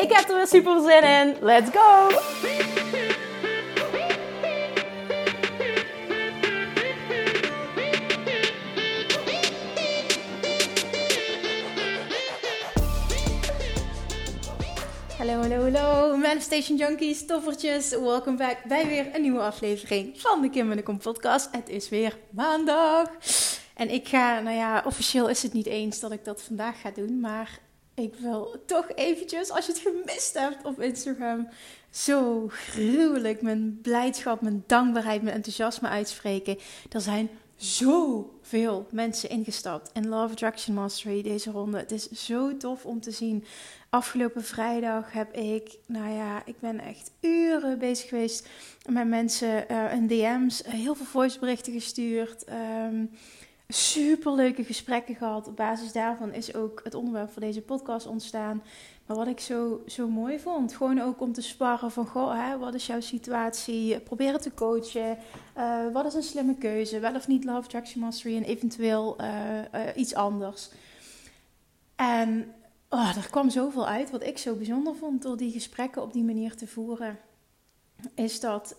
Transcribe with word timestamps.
Ik 0.00 0.12
heb 0.12 0.28
er 0.28 0.36
weer 0.36 0.46
super 0.46 0.80
zin 0.80 1.02
in. 1.02 1.36
Let's 1.40 1.70
go! 1.70 2.08
Hallo, 15.18 15.40
hallo, 15.40 15.62
hallo, 15.62 16.16
Manifestation 16.16 16.76
Junkies, 16.76 17.26
toffertjes. 17.26 17.90
Welkom 17.90 18.36
back 18.36 18.64
bij 18.64 18.86
weer 18.86 19.14
een 19.14 19.22
nieuwe 19.22 19.40
aflevering 19.40 20.20
van 20.20 20.42
de 20.42 20.50
Kim 20.50 20.70
en 20.70 20.76
de 20.76 20.82
Kom 20.82 20.98
podcast. 20.98 21.48
Het 21.52 21.68
is 21.68 21.88
weer 21.88 22.18
maandag. 22.30 23.08
En 23.74 23.90
ik 23.90 24.08
ga, 24.08 24.40
nou 24.40 24.56
ja, 24.56 24.82
officieel 24.86 25.28
is 25.28 25.42
het 25.42 25.52
niet 25.52 25.66
eens 25.66 26.00
dat 26.00 26.12
ik 26.12 26.24
dat 26.24 26.42
vandaag 26.42 26.80
ga 26.80 26.90
doen, 26.90 27.20
maar 27.20 27.58
ik 28.00 28.14
wil 28.14 28.62
toch 28.66 28.90
eventjes, 28.94 29.50
als 29.50 29.66
je 29.66 29.72
het 29.72 29.80
gemist 29.80 30.38
hebt 30.38 30.64
op 30.64 30.80
Instagram, 30.80 31.48
zo 31.90 32.46
gruwelijk 32.48 33.42
mijn 33.42 33.78
blijdschap, 33.82 34.40
mijn 34.40 34.64
dankbaarheid, 34.66 35.22
mijn 35.22 35.34
enthousiasme 35.34 35.88
uitspreken. 35.88 36.58
Er 36.90 37.00
zijn 37.00 37.30
zoveel 37.56 38.86
mensen 38.90 39.28
ingestapt 39.28 39.90
in 39.92 40.08
Love 40.08 40.32
Attraction 40.32 40.74
Mastery 40.74 41.22
deze 41.22 41.50
ronde. 41.50 41.78
Het 41.78 41.90
is 41.90 42.10
zo 42.10 42.56
tof 42.56 42.84
om 42.84 43.00
te 43.00 43.10
zien. 43.10 43.44
Afgelopen 43.90 44.44
vrijdag 44.44 45.12
heb 45.12 45.34
ik, 45.36 45.78
nou 45.86 46.10
ja, 46.10 46.42
ik 46.44 46.60
ben 46.60 46.80
echt 46.80 47.10
uren 47.20 47.78
bezig 47.78 48.08
geweest 48.08 48.48
met 48.88 49.08
mensen 49.08 49.64
uh, 49.70 49.92
in 49.92 50.06
DM's, 50.06 50.62
heel 50.66 50.94
veel 50.94 51.06
voiceberichten 51.06 51.72
gestuurd. 51.72 52.44
Um, 52.48 53.10
super 53.72 54.32
leuke 54.32 54.64
gesprekken 54.64 55.14
gehad. 55.14 55.48
Op 55.48 55.56
basis 55.56 55.92
daarvan 55.92 56.32
is 56.32 56.54
ook 56.54 56.80
het 56.84 56.94
onderwerp 56.94 57.30
voor 57.30 57.42
deze 57.42 57.62
podcast 57.62 58.06
ontstaan. 58.06 58.62
Maar 59.06 59.16
wat 59.16 59.26
ik 59.26 59.40
zo, 59.40 59.82
zo 59.86 60.08
mooi 60.08 60.38
vond, 60.38 60.74
gewoon 60.74 61.00
ook 61.00 61.20
om 61.20 61.32
te 61.32 61.42
sparren 61.42 61.90
van, 61.90 62.06
goh, 62.06 62.48
hè, 62.48 62.58
wat 62.58 62.74
is 62.74 62.86
jouw 62.86 63.00
situatie? 63.00 64.00
Proberen 64.00 64.40
te 64.40 64.54
coachen. 64.54 65.18
Uh, 65.56 65.92
wat 65.92 66.06
is 66.06 66.14
een 66.14 66.22
slimme 66.22 66.54
keuze? 66.54 67.00
Wel 67.00 67.14
of 67.14 67.28
niet 67.28 67.44
Love 67.44 67.58
Attraction 67.58 68.00
Mastery 68.00 68.36
en 68.36 68.44
eventueel 68.44 69.16
uh, 69.20 69.58
uh, 69.58 69.80
iets 69.94 70.14
anders. 70.14 70.70
En 71.96 72.54
oh, 72.88 73.16
er 73.16 73.30
kwam 73.30 73.50
zoveel 73.50 73.86
uit. 73.86 74.10
Wat 74.10 74.24
ik 74.24 74.38
zo 74.38 74.54
bijzonder 74.54 74.94
vond 74.94 75.22
door 75.22 75.36
die 75.36 75.52
gesprekken 75.52 76.02
op 76.02 76.12
die 76.12 76.24
manier 76.24 76.56
te 76.56 76.66
voeren. 76.66 77.18
Is 78.14 78.40
dat, 78.40 78.76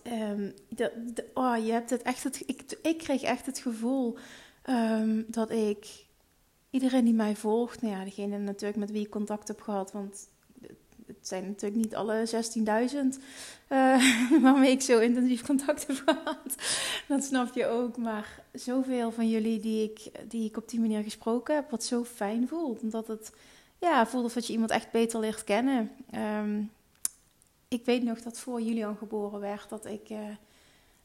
de, 0.68 1.24
oh, 1.34 1.56
je 1.64 1.72
hebt 1.72 1.90
het 1.90 2.02
echt, 2.02 2.24
het, 2.24 2.42
ik, 2.46 2.78
ik 2.82 2.98
kreeg 2.98 3.22
echt 3.22 3.46
het 3.46 3.58
gevoel 3.58 4.18
um, 4.68 5.24
dat 5.28 5.50
ik 5.50 5.86
iedereen 6.70 7.04
die 7.04 7.14
mij 7.14 7.36
volgt, 7.36 7.82
nou 7.82 7.94
ja, 7.94 8.04
degene 8.04 8.38
natuurlijk 8.38 8.78
met 8.78 8.90
wie 8.90 9.04
ik 9.04 9.10
contact 9.10 9.48
heb 9.48 9.60
gehad, 9.60 9.92
want 9.92 10.28
het 11.06 11.28
zijn 11.28 11.46
natuurlijk 11.46 11.82
niet 11.82 11.94
alle 11.94 12.26
16.000 12.26 13.22
uh, 13.68 14.40
waarmee 14.42 14.70
ik 14.70 14.80
zo 14.82 14.98
intensief 14.98 15.42
contact 15.42 15.86
heb 15.86 16.02
gehad. 16.04 16.54
Dat 17.08 17.24
snap 17.24 17.54
je 17.54 17.66
ook. 17.66 17.96
Maar 17.96 18.42
zoveel 18.52 19.12
van 19.12 19.28
jullie 19.28 19.60
die 19.60 19.90
ik, 19.90 20.10
die 20.28 20.48
ik 20.48 20.56
op 20.56 20.68
die 20.68 20.80
manier 20.80 21.02
gesproken 21.02 21.54
heb, 21.54 21.70
wat 21.70 21.84
zo 21.84 22.04
fijn 22.04 22.48
voelt. 22.48 22.80
Omdat 22.82 23.08
het 23.08 23.32
ja, 23.78 24.06
voelt 24.06 24.24
of 24.24 24.32
dat 24.32 24.46
je 24.46 24.52
iemand 24.52 24.70
echt 24.70 24.90
beter 24.90 25.20
leert 25.20 25.44
kennen. 25.44 25.90
Um, 26.14 26.70
ik 27.68 27.84
weet 27.84 28.02
nog 28.02 28.22
dat 28.22 28.38
voor 28.38 28.60
Julian 28.60 28.96
geboren 28.96 29.40
werd, 29.40 29.68
dat 29.68 29.86
ik 29.86 30.10
uh, 30.10 30.18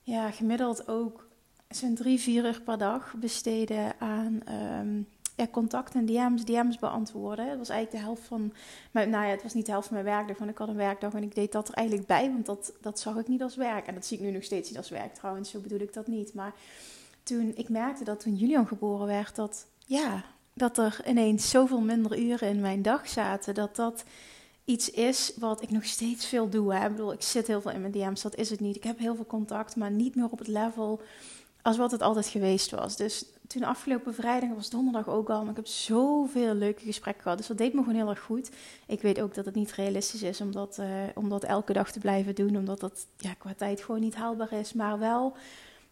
ja, 0.01 0.31
gemiddeld 0.31 0.87
ook 0.87 1.26
zo'n 1.69 1.95
drie, 1.95 2.19
vier 2.19 2.45
uur 2.45 2.61
per 2.61 2.77
dag 2.77 3.13
besteedde 3.17 3.93
aan 3.99 4.41
um, 4.49 5.07
ja, 5.35 5.47
contact 5.51 5.93
en 5.93 6.05
DM's, 6.05 6.45
DM's 6.45 6.79
beantwoorden. 6.79 7.47
Dat 7.47 7.57
was 7.57 7.69
eigenlijk 7.69 8.03
de 8.03 8.09
helft 8.09 8.27
van 8.27 8.53
mijn, 8.91 9.09
nou 9.09 9.25
ja, 9.25 9.31
het 9.31 9.43
was 9.43 9.53
niet 9.53 9.65
de 9.65 9.71
helft 9.71 9.87
van 9.87 9.97
mijn 9.97 10.15
werkdag, 10.15 10.37
want 10.37 10.51
ik 10.51 10.57
had 10.57 10.67
een 10.67 10.75
werkdag 10.75 11.13
en 11.13 11.23
ik 11.23 11.35
deed 11.35 11.51
dat 11.51 11.67
er 11.67 11.73
eigenlijk 11.73 12.07
bij, 12.07 12.31
want 12.31 12.45
dat, 12.45 12.73
dat 12.81 12.99
zag 12.99 13.17
ik 13.17 13.27
niet 13.27 13.41
als 13.41 13.55
werk. 13.55 13.87
En 13.87 13.93
dat 13.93 14.05
zie 14.05 14.17
ik 14.17 14.23
nu 14.23 14.31
nog 14.31 14.43
steeds 14.43 14.69
niet 14.69 14.77
als 14.77 14.89
werk 14.89 15.13
trouwens, 15.13 15.49
zo 15.49 15.59
bedoel 15.59 15.79
ik 15.79 15.93
dat 15.93 16.07
niet. 16.07 16.33
Maar 16.33 16.53
toen 17.23 17.51
ik 17.55 17.69
merkte 17.69 18.03
dat 18.03 18.19
toen 18.19 18.35
Julian 18.35 18.67
geboren 18.67 19.07
werd, 19.07 19.35
dat 19.35 19.65
ja, 19.85 20.23
dat 20.53 20.77
er 20.77 21.01
ineens 21.05 21.49
zoveel 21.49 21.81
minder 21.81 22.19
uren 22.19 22.49
in 22.49 22.61
mijn 22.61 22.81
dag 22.81 23.09
zaten, 23.09 23.53
dat 23.53 23.75
dat 23.75 24.03
iets 24.65 24.89
is 24.89 25.33
wat 25.39 25.61
ik 25.61 25.69
nog 25.69 25.85
steeds 25.85 26.25
veel 26.25 26.49
doe. 26.49 26.75
Ik 26.75 26.89
bedoel, 26.89 27.13
ik 27.13 27.21
zit 27.21 27.47
heel 27.47 27.61
veel 27.61 27.71
in 27.71 27.81
mijn 27.81 27.93
DM's, 27.93 28.21
dat 28.21 28.35
is 28.35 28.49
het 28.49 28.59
niet. 28.59 28.75
Ik 28.75 28.83
heb 28.83 28.99
heel 28.99 29.15
veel 29.15 29.25
contact, 29.25 29.75
maar 29.75 29.91
niet 29.91 30.15
meer 30.15 30.29
op 30.31 30.39
het 30.39 30.47
level 30.47 31.01
als 31.67 31.77
wat 31.77 31.91
het 31.91 32.01
altijd 32.01 32.27
geweest 32.27 32.71
was. 32.71 32.95
Dus 32.95 33.25
toen 33.47 33.63
afgelopen 33.63 34.13
vrijdag 34.13 34.49
was 34.49 34.69
donderdag 34.69 35.07
ook 35.07 35.29
al. 35.29 35.41
Maar 35.41 35.49
ik 35.49 35.55
heb 35.55 35.67
zoveel 35.67 36.53
leuke 36.53 36.83
gesprekken 36.83 37.23
gehad. 37.23 37.37
Dus 37.37 37.47
dat 37.47 37.57
deed 37.57 37.73
me 37.73 37.79
gewoon 37.79 37.95
heel 37.95 38.09
erg 38.09 38.19
goed. 38.19 38.49
Ik 38.87 39.01
weet 39.01 39.21
ook 39.21 39.33
dat 39.33 39.45
het 39.45 39.55
niet 39.55 39.71
realistisch 39.71 40.23
is 40.23 40.41
om 40.41 40.51
dat, 40.51 40.77
uh, 40.79 40.87
om 41.15 41.29
dat 41.29 41.43
elke 41.43 41.73
dag 41.73 41.91
te 41.91 41.99
blijven 41.99 42.35
doen. 42.35 42.57
Omdat 42.57 42.79
dat 42.79 43.05
ja, 43.17 43.33
qua 43.33 43.53
tijd 43.57 43.81
gewoon 43.81 44.01
niet 44.01 44.15
haalbaar 44.15 44.53
is. 44.53 44.73
Maar 44.73 44.99
wel, 44.99 45.35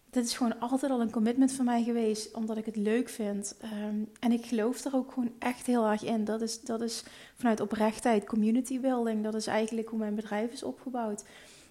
dit 0.10 0.26
is 0.26 0.38
gewoon 0.38 0.60
altijd 0.60 0.92
al 0.92 1.02
een 1.02 1.12
commitment 1.12 1.52
van 1.52 1.66
mij 1.66 1.84
geweest. 1.84 2.34
Omdat 2.34 2.58
ik 2.58 2.66
het 2.66 2.76
leuk 2.76 3.10
vind. 3.10 3.56
Um, 3.64 4.12
en 4.20 4.32
ik 4.32 4.46
geloof 4.46 4.86
er 4.86 4.96
ook 4.96 5.12
gewoon 5.12 5.32
echt 5.40 5.66
heel 5.66 5.86
erg 5.86 6.04
in. 6.04 6.26
Dat 6.26 6.42
is, 6.42 6.62
dat 6.62 6.82
is 6.82 7.04
vanuit 7.36 7.60
oprechtheid, 7.60 8.26
community 8.26 8.80
building. 8.80 9.24
Dat 9.24 9.36
is 9.36 9.48
eigenlijk 9.48 9.90
hoe 9.90 10.00
mijn 10.00 10.16
bedrijf 10.16 10.52
is 10.52 10.64
opgebouwd 10.64 11.24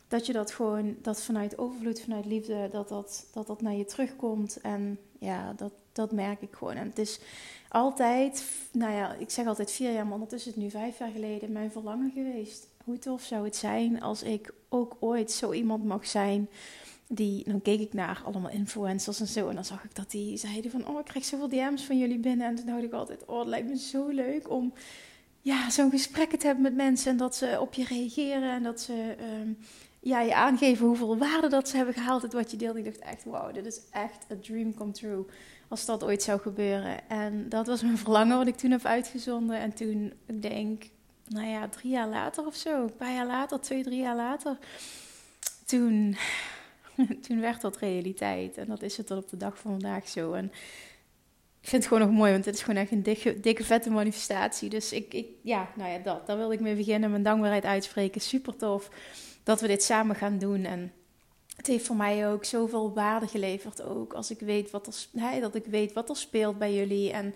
dat 0.08 0.26
je 0.26 0.32
dat 0.32 0.50
gewoon, 0.50 0.96
dat 1.02 1.22
vanuit 1.22 1.58
overvloed, 1.58 2.00
vanuit 2.00 2.26
liefde, 2.26 2.68
dat 2.70 2.88
dat, 2.88 3.26
dat, 3.32 3.46
dat 3.46 3.62
naar 3.62 3.74
je 3.74 3.84
terugkomt. 3.84 4.60
En 4.60 4.98
ja, 5.18 5.52
dat, 5.52 5.72
dat 5.92 6.12
merk 6.12 6.40
ik 6.42 6.54
gewoon. 6.54 6.74
En 6.74 6.88
het 6.88 6.98
is 6.98 7.20
altijd, 7.68 8.44
nou 8.72 8.92
ja, 8.92 9.14
ik 9.14 9.30
zeg 9.30 9.46
altijd 9.46 9.70
vier 9.70 9.92
jaar, 9.92 10.04
maar 10.04 10.14
ondertussen 10.14 10.50
is 10.50 10.56
het 10.56 10.64
nu 10.64 10.70
vijf 10.70 10.98
jaar 10.98 11.10
geleden 11.10 11.52
mijn 11.52 11.72
verlangen 11.72 12.10
geweest. 12.14 12.68
Hoe 12.84 12.98
tof 12.98 13.22
zou 13.22 13.44
het 13.44 13.56
zijn 13.56 14.02
als 14.02 14.22
ik 14.22 14.52
ook 14.68 14.96
ooit 15.00 15.30
zo 15.30 15.52
iemand 15.52 15.84
mag 15.84 16.06
zijn 16.06 16.48
die, 17.08 17.44
dan 17.44 17.62
keek 17.62 17.80
ik 17.80 17.92
naar 17.92 18.22
allemaal 18.24 18.50
influencers 18.50 19.20
en 19.20 19.26
zo. 19.26 19.48
En 19.48 19.54
dan 19.54 19.64
zag 19.64 19.84
ik 19.84 19.94
dat 19.94 20.10
die 20.10 20.36
zeiden 20.36 20.70
van, 20.70 20.88
oh, 20.88 20.98
ik 20.98 21.04
krijg 21.04 21.24
zoveel 21.24 21.48
DM's 21.48 21.82
van 21.82 21.98
jullie 21.98 22.18
binnen. 22.18 22.46
En 22.46 22.54
toen 22.54 22.66
dacht 22.66 22.82
ik 22.82 22.92
altijd, 22.92 23.24
oh, 23.24 23.38
het 23.38 23.48
lijkt 23.48 23.68
me 23.68 23.78
zo 23.78 24.08
leuk 24.08 24.50
om 24.50 24.72
ja, 25.40 25.70
zo'n 25.70 25.90
gesprek 25.90 26.30
te 26.30 26.46
hebben 26.46 26.62
met 26.62 26.74
mensen. 26.74 27.10
En 27.10 27.16
dat 27.16 27.36
ze 27.36 27.58
op 27.60 27.74
je 27.74 27.84
reageren 27.84 28.50
en 28.50 28.62
dat 28.62 28.80
ze 28.80 29.16
um, 29.40 29.58
ja, 30.04 30.20
je 30.20 30.34
aangeven 30.34 30.86
hoeveel 30.86 31.18
waarde 31.18 31.48
dat 31.48 31.68
ze 31.68 31.76
hebben 31.76 31.94
gehaald 31.94 32.22
uit 32.22 32.32
wat 32.32 32.50
je 32.50 32.56
deelt. 32.56 32.76
Ik 32.76 32.84
dacht 32.84 32.98
echt, 32.98 33.24
wauw, 33.24 33.52
dit 33.52 33.66
is 33.66 33.80
echt 33.90 34.24
een 34.28 34.40
dream 34.40 34.74
come 34.74 34.92
true. 34.92 35.24
Als 35.68 35.84
dat 35.84 36.04
ooit 36.04 36.22
zou 36.22 36.40
gebeuren. 36.40 37.08
En 37.08 37.48
dat 37.48 37.66
was 37.66 37.82
mijn 37.82 37.98
verlangen 37.98 38.36
wat 38.36 38.46
ik 38.46 38.56
toen 38.56 38.70
heb 38.70 38.84
uitgezonden. 38.84 39.58
En 39.58 39.72
toen, 39.72 40.12
ik 40.26 40.42
denk, 40.42 40.84
nou 41.28 41.46
ja, 41.46 41.68
drie 41.68 41.90
jaar 41.90 42.08
later 42.08 42.46
of 42.46 42.54
zo. 42.54 42.82
Een 42.82 42.96
paar 42.96 43.12
jaar 43.12 43.26
later, 43.26 43.60
twee, 43.60 43.82
drie 43.82 44.00
jaar 44.00 44.16
later. 44.16 44.58
Toen, 45.64 46.16
toen 47.26 47.40
werd 47.40 47.60
dat 47.60 47.76
realiteit. 47.76 48.56
En 48.56 48.66
dat 48.66 48.82
is 48.82 48.96
het 48.96 49.06
tot 49.06 49.22
op 49.22 49.28
de 49.28 49.36
dag 49.36 49.58
van 49.58 49.70
vandaag 49.70 50.08
zo. 50.08 50.32
En 50.32 50.44
ik 51.60 51.68
vind 51.68 51.82
het 51.82 51.92
gewoon 51.92 52.08
nog 52.08 52.18
mooi, 52.18 52.32
want 52.32 52.44
het 52.44 52.54
is 52.54 52.62
gewoon 52.62 52.80
echt 52.80 52.90
een 52.90 53.02
dikke, 53.02 53.40
dikke 53.40 53.64
vette 53.64 53.90
manifestatie. 53.90 54.68
Dus 54.68 54.92
ik, 54.92 55.14
ik, 55.14 55.26
ja, 55.42 55.68
nou 55.76 55.90
ja, 55.90 55.98
dat. 55.98 56.26
Daar 56.26 56.36
wilde 56.36 56.54
ik 56.54 56.60
mee 56.60 56.76
beginnen. 56.76 57.10
Mijn 57.10 57.22
dankbaarheid 57.22 57.64
uitspreken. 57.64 58.20
Super 58.20 58.56
tof 58.56 58.90
dat 59.44 59.60
we 59.60 59.66
dit 59.66 59.82
samen 59.82 60.16
gaan 60.16 60.38
doen. 60.38 60.64
En 60.64 60.92
het 61.56 61.66
heeft 61.66 61.86
voor 61.86 61.96
mij 61.96 62.28
ook 62.28 62.44
zoveel 62.44 62.92
waarde 62.92 63.26
geleverd. 63.26 63.82
Ook 63.82 64.12
als 64.12 64.30
ik 64.30 64.40
weet 64.40 64.70
wat 64.70 64.86
er, 65.12 65.40
dat 65.40 65.54
ik 65.54 65.66
weet 65.66 65.92
wat 65.92 66.08
er 66.08 66.16
speelt 66.16 66.58
bij 66.58 66.74
jullie. 66.74 67.12
En 67.12 67.34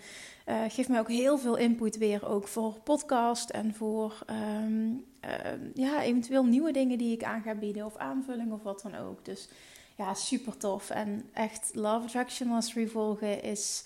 uh, 0.49 0.61
geeft 0.69 0.89
mij 0.89 0.99
ook 0.99 1.09
heel 1.09 1.39
veel 1.39 1.57
input 1.57 1.99
weer 1.99 2.29
ook 2.29 2.49
voor 2.49 2.73
podcast 2.85 3.51
en 3.51 3.75
voor 3.75 4.19
um, 4.31 5.05
uh, 5.25 5.31
ja, 5.75 6.03
eventueel 6.03 6.45
nieuwe 6.45 6.73
dingen 6.73 6.99
die 6.99 7.13
ik 7.13 7.25
aan 7.25 7.43
ga 7.43 7.55
bieden 7.55 7.87
of 7.87 7.97
aanvulling 7.97 8.53
of 8.53 8.63
wat 8.63 8.83
dan 8.83 8.95
ook. 8.95 9.25
Dus 9.25 9.49
ja, 9.97 10.15
super 10.15 10.57
tof. 10.57 10.91
En 10.91 11.29
echt 11.33 11.71
Love 11.75 12.05
Attraction 12.05 12.49
Mastery 12.49 12.87
volgen 12.87 13.43
is 13.43 13.85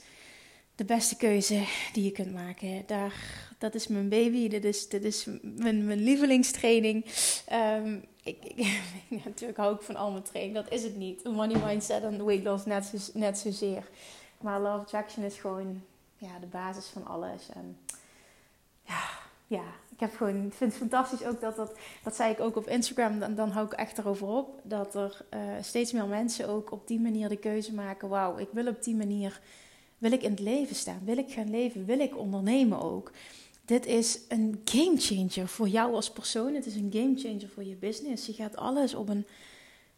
de 0.74 0.84
beste 0.84 1.16
keuze 1.16 1.64
die 1.92 2.04
je 2.04 2.12
kunt 2.12 2.32
maken. 2.32 2.82
Daar, 2.86 3.14
dat 3.58 3.74
is 3.74 3.86
mijn 3.86 4.08
baby, 4.08 4.48
dit 4.48 4.64
is, 4.64 4.88
dit 4.88 5.04
is 5.04 5.26
mijn, 5.42 5.86
mijn 5.86 6.02
lievelingstraining. 6.02 7.04
Um, 7.52 8.04
ik, 8.22 8.66
natuurlijk 9.24 9.58
hou 9.58 9.74
ik 9.74 9.82
van 9.82 9.96
al 9.96 10.10
mijn 10.10 10.22
training, 10.22 10.54
dat 10.54 10.72
is 10.72 10.82
het 10.82 10.96
niet. 10.96 11.24
Money 11.24 11.60
mindset 11.64 12.02
en 12.02 12.24
weight 12.24 12.44
loss 12.44 12.64
net, 12.64 12.84
zo, 12.84 13.18
net 13.18 13.38
zozeer. 13.38 13.88
Maar 14.40 14.60
love 14.60 14.80
attraction 14.80 15.24
is 15.24 15.38
gewoon 15.38 15.82
ja, 16.16 16.38
de 16.40 16.46
basis 16.46 16.86
van 16.86 17.06
alles. 17.06 17.48
En 17.54 17.78
ja, 18.82 19.02
ja, 19.46 19.64
ik 19.92 20.00
heb 20.00 20.16
gewoon, 20.16 20.52
vind 20.52 20.70
het 20.70 20.74
fantastisch 20.74 21.24
ook 21.24 21.40
dat 21.40 21.56
dat, 21.56 21.72
dat 22.02 22.16
zei 22.16 22.32
ik 22.32 22.40
ook 22.40 22.56
op 22.56 22.68
Instagram, 22.68 23.18
dan, 23.18 23.34
dan 23.34 23.50
hou 23.50 23.66
ik 23.66 23.72
echt 23.72 23.98
erover 23.98 24.28
op, 24.28 24.60
dat 24.62 24.94
er 24.94 25.24
uh, 25.34 25.40
steeds 25.60 25.92
meer 25.92 26.06
mensen 26.06 26.48
ook 26.48 26.72
op 26.72 26.86
die 26.86 27.00
manier 27.00 27.28
de 27.28 27.36
keuze 27.36 27.74
maken, 27.74 28.08
wauw, 28.08 28.38
ik 28.38 28.48
wil 28.52 28.66
op 28.66 28.82
die 28.82 28.94
manier, 28.94 29.40
wil 29.98 30.12
ik 30.12 30.22
in 30.22 30.30
het 30.30 30.40
leven 30.40 30.74
staan, 30.74 31.00
wil 31.04 31.18
ik 31.18 31.32
gaan 31.32 31.50
leven, 31.50 31.84
wil 31.84 32.00
ik 32.00 32.18
ondernemen 32.18 32.82
ook. 32.82 33.10
Dit 33.72 33.86
is 33.86 34.20
een 34.28 34.60
game 34.64 34.96
changer 34.96 35.48
voor 35.48 35.68
jou 35.68 35.94
als 35.94 36.10
persoon, 36.10 36.54
het 36.54 36.66
is 36.66 36.74
een 36.74 36.90
game 36.92 37.14
changer 37.16 37.48
voor 37.48 37.64
je 37.64 37.74
business. 37.74 38.26
Je 38.26 38.32
gaat 38.32 38.56
alles 38.56 38.94
op 38.94 39.08
een 39.08 39.26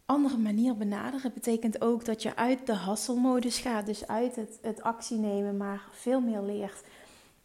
andere 0.07 0.37
manier 0.37 0.77
benaderen. 0.77 1.33
betekent 1.35 1.81
ook 1.81 2.05
dat 2.05 2.23
je 2.23 2.37
uit 2.37 2.67
de 2.67 2.79
hustle-modus 2.79 3.59
gaat, 3.59 3.87
dus 3.87 4.07
uit 4.07 4.37
het, 4.37 4.59
het 4.63 4.83
actie 4.83 5.19
nemen, 5.19 5.57
maar 5.57 5.89
veel 5.91 6.21
meer 6.21 6.41
leert 6.41 6.83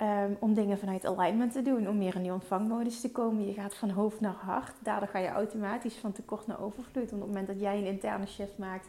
Um, 0.01 0.37
om 0.39 0.53
dingen 0.53 0.79
vanuit 0.79 1.05
alignment 1.05 1.51
te 1.51 1.61
doen, 1.61 1.89
om 1.89 1.97
meer 1.97 2.15
in 2.15 2.21
die 2.21 2.33
ontvangmodus 2.33 3.01
te 3.01 3.11
komen. 3.11 3.47
Je 3.47 3.53
gaat 3.53 3.75
van 3.75 3.89
hoofd 3.89 4.19
naar 4.19 4.37
hart. 4.39 4.73
Daardoor 4.83 5.09
ga 5.09 5.19
je 5.19 5.27
automatisch 5.27 5.95
van 5.95 6.11
tekort 6.11 6.47
naar 6.47 6.61
overvloed. 6.61 7.09
Want 7.09 7.11
op 7.11 7.19
het 7.19 7.27
moment 7.27 7.47
dat 7.47 7.59
jij 7.59 7.77
een 7.77 7.85
interne 7.85 8.27
shift 8.27 8.57
maakt, 8.57 8.87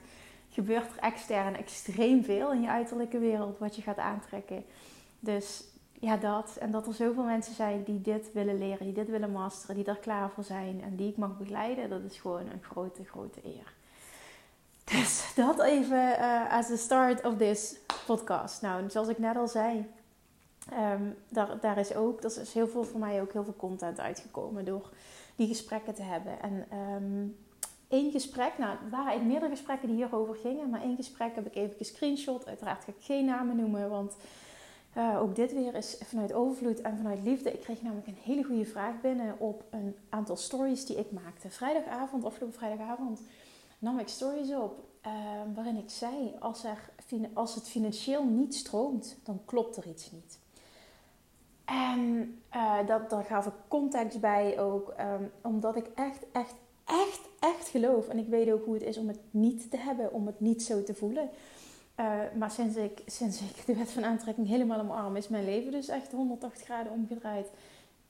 gebeurt 0.48 0.90
er 0.90 1.02
extern 1.02 1.56
extreem 1.56 2.24
veel 2.24 2.52
in 2.52 2.60
je 2.60 2.68
uiterlijke 2.68 3.18
wereld 3.18 3.58
wat 3.58 3.76
je 3.76 3.82
gaat 3.82 3.98
aantrekken. 3.98 4.64
Dus 5.20 5.64
ja, 6.00 6.16
dat. 6.16 6.56
En 6.56 6.70
dat 6.70 6.86
er 6.86 6.94
zoveel 6.94 7.24
mensen 7.24 7.54
zijn 7.54 7.84
die 7.84 8.00
dit 8.00 8.32
willen 8.32 8.58
leren, 8.58 8.84
die 8.84 8.94
dit 8.94 9.08
willen 9.08 9.32
masteren, 9.32 9.76
die 9.76 9.84
er 9.84 9.98
klaar 9.98 10.30
voor 10.30 10.44
zijn 10.44 10.82
en 10.82 10.96
die 10.96 11.08
ik 11.08 11.16
mag 11.16 11.38
begeleiden, 11.38 11.90
dat 11.90 12.02
is 12.02 12.18
gewoon 12.18 12.46
een 12.46 12.62
grote, 12.62 13.04
grote 13.04 13.40
eer. 13.44 13.74
Dus 14.84 15.24
dat 15.36 15.62
even 15.62 16.18
uh, 16.18 16.52
as 16.52 16.66
the 16.66 16.76
start 16.76 17.24
of 17.24 17.36
this 17.36 17.76
podcast. 18.06 18.62
Nou, 18.62 18.90
zoals 18.90 19.08
ik 19.08 19.18
net 19.18 19.36
al 19.36 19.48
zei, 19.48 19.86
Um, 20.78 21.16
daar, 21.28 21.60
daar 21.60 21.78
is 21.78 21.94
ook, 21.94 22.22
dat 22.22 22.36
is 22.36 22.52
heel 22.52 22.68
veel 22.68 22.84
voor 22.84 23.00
mij 23.00 23.20
ook 23.20 23.32
heel 23.32 23.44
veel 23.44 23.56
content 23.56 24.00
uitgekomen 24.00 24.64
door 24.64 24.90
die 25.36 25.48
gesprekken 25.48 25.94
te 25.94 26.02
hebben. 26.02 26.42
En 26.42 26.78
um, 26.78 27.36
één 27.88 28.10
gesprek, 28.10 28.58
nou, 28.58 28.70
er 28.84 28.90
waren 28.90 29.26
meerdere 29.26 29.50
gesprekken 29.50 29.88
die 29.88 29.96
hierover 29.96 30.34
gingen, 30.34 30.70
maar 30.70 30.82
één 30.82 30.96
gesprek 30.96 31.34
heb 31.34 31.46
ik 31.46 31.54
even 31.54 31.76
gescreenshot. 31.76 32.46
Uiteraard 32.46 32.84
ga 32.84 32.92
ik 32.96 33.04
geen 33.04 33.24
namen 33.24 33.56
noemen, 33.56 33.90
want 33.90 34.16
uh, 34.96 35.20
ook 35.20 35.36
dit 35.36 35.52
weer 35.52 35.74
is 35.74 35.96
vanuit 36.04 36.32
overvloed 36.32 36.80
en 36.80 36.96
vanuit 36.96 37.22
liefde. 37.22 37.52
Ik 37.52 37.60
kreeg 37.60 37.82
namelijk 37.82 38.06
een 38.06 38.18
hele 38.22 38.44
goede 38.44 38.64
vraag 38.64 39.00
binnen 39.00 39.34
op 39.38 39.64
een 39.70 39.96
aantal 40.08 40.36
stories 40.36 40.86
die 40.86 40.96
ik 40.96 41.10
maakte. 41.10 41.50
Vrijdagavond, 41.50 42.24
afgelopen 42.24 42.58
vrijdagavond, 42.58 43.20
nam 43.78 43.98
ik 43.98 44.08
stories 44.08 44.54
op 44.54 44.88
uh, 45.06 45.12
waarin 45.54 45.76
ik 45.76 45.90
zei: 45.90 46.34
als, 46.40 46.64
er, 46.64 46.90
als 47.32 47.54
het 47.54 47.68
financieel 47.68 48.24
niet 48.24 48.54
stroomt, 48.54 49.16
dan 49.22 49.40
klopt 49.44 49.76
er 49.76 49.86
iets 49.86 50.10
niet. 50.12 50.38
En 51.64 52.34
uh, 52.54 52.86
dat, 52.86 53.10
daar 53.10 53.24
gaf 53.24 53.46
ik 53.46 53.52
context 53.68 54.20
bij 54.20 54.60
ook, 54.60 54.94
um, 55.00 55.30
omdat 55.42 55.76
ik 55.76 55.86
echt, 55.94 56.24
echt, 56.32 56.54
echt, 56.84 57.20
echt 57.40 57.68
geloof. 57.68 58.08
En 58.08 58.18
ik 58.18 58.28
weet 58.28 58.52
ook 58.52 58.64
hoe 58.64 58.74
het 58.74 58.82
is 58.82 58.96
om 58.96 59.08
het 59.08 59.20
niet 59.30 59.70
te 59.70 59.76
hebben, 59.76 60.12
om 60.12 60.26
het 60.26 60.40
niet 60.40 60.62
zo 60.62 60.82
te 60.82 60.94
voelen. 60.94 61.30
Uh, 62.00 62.20
maar 62.38 62.50
sinds 62.50 62.76
ik, 62.76 63.02
sinds 63.06 63.40
ik 63.40 63.66
de 63.66 63.74
wet 63.74 63.90
van 63.90 64.04
aantrekking 64.04 64.48
helemaal 64.48 64.80
omarm, 64.80 65.16
is 65.16 65.28
mijn 65.28 65.44
leven 65.44 65.72
dus 65.72 65.88
echt 65.88 66.12
180 66.12 66.64
graden 66.64 66.92
omgedraaid. 66.92 67.46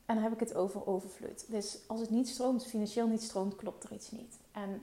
En 0.06 0.14
dan 0.14 0.24
heb 0.24 0.32
ik 0.32 0.40
het 0.40 0.54
over 0.54 0.86
overvloed. 0.86 1.44
Dus 1.50 1.78
als 1.86 2.00
het 2.00 2.10
niet 2.10 2.28
stroomt, 2.28 2.66
financieel 2.66 3.06
niet 3.06 3.22
stroomt, 3.22 3.56
klopt 3.56 3.84
er 3.84 3.92
iets 3.92 4.10
niet. 4.10 4.38
En 4.52 4.82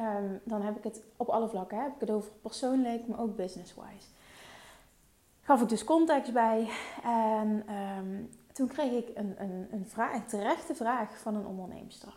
um, 0.00 0.40
dan 0.44 0.62
heb 0.62 0.76
ik 0.76 0.84
het 0.84 1.02
op 1.16 1.28
alle 1.28 1.48
vlakken. 1.48 1.82
Heb 1.82 1.94
ik 1.94 2.00
het 2.00 2.10
over 2.10 2.30
persoonlijk, 2.42 3.06
maar 3.06 3.20
ook 3.20 3.36
business-wise 3.36 4.06
gaf 5.50 5.62
ik 5.62 5.68
dus 5.68 5.84
context 5.84 6.32
bij. 6.32 6.68
En 7.02 7.74
um, 7.74 8.30
toen 8.52 8.68
kreeg 8.68 8.92
ik 8.92 9.08
een, 9.14 9.34
een, 9.38 9.68
een, 9.72 9.86
vraag, 9.86 10.14
een 10.14 10.26
terechte 10.26 10.74
vraag 10.74 11.18
van 11.18 11.34
een 11.34 11.46
onderneemster. 11.46 12.14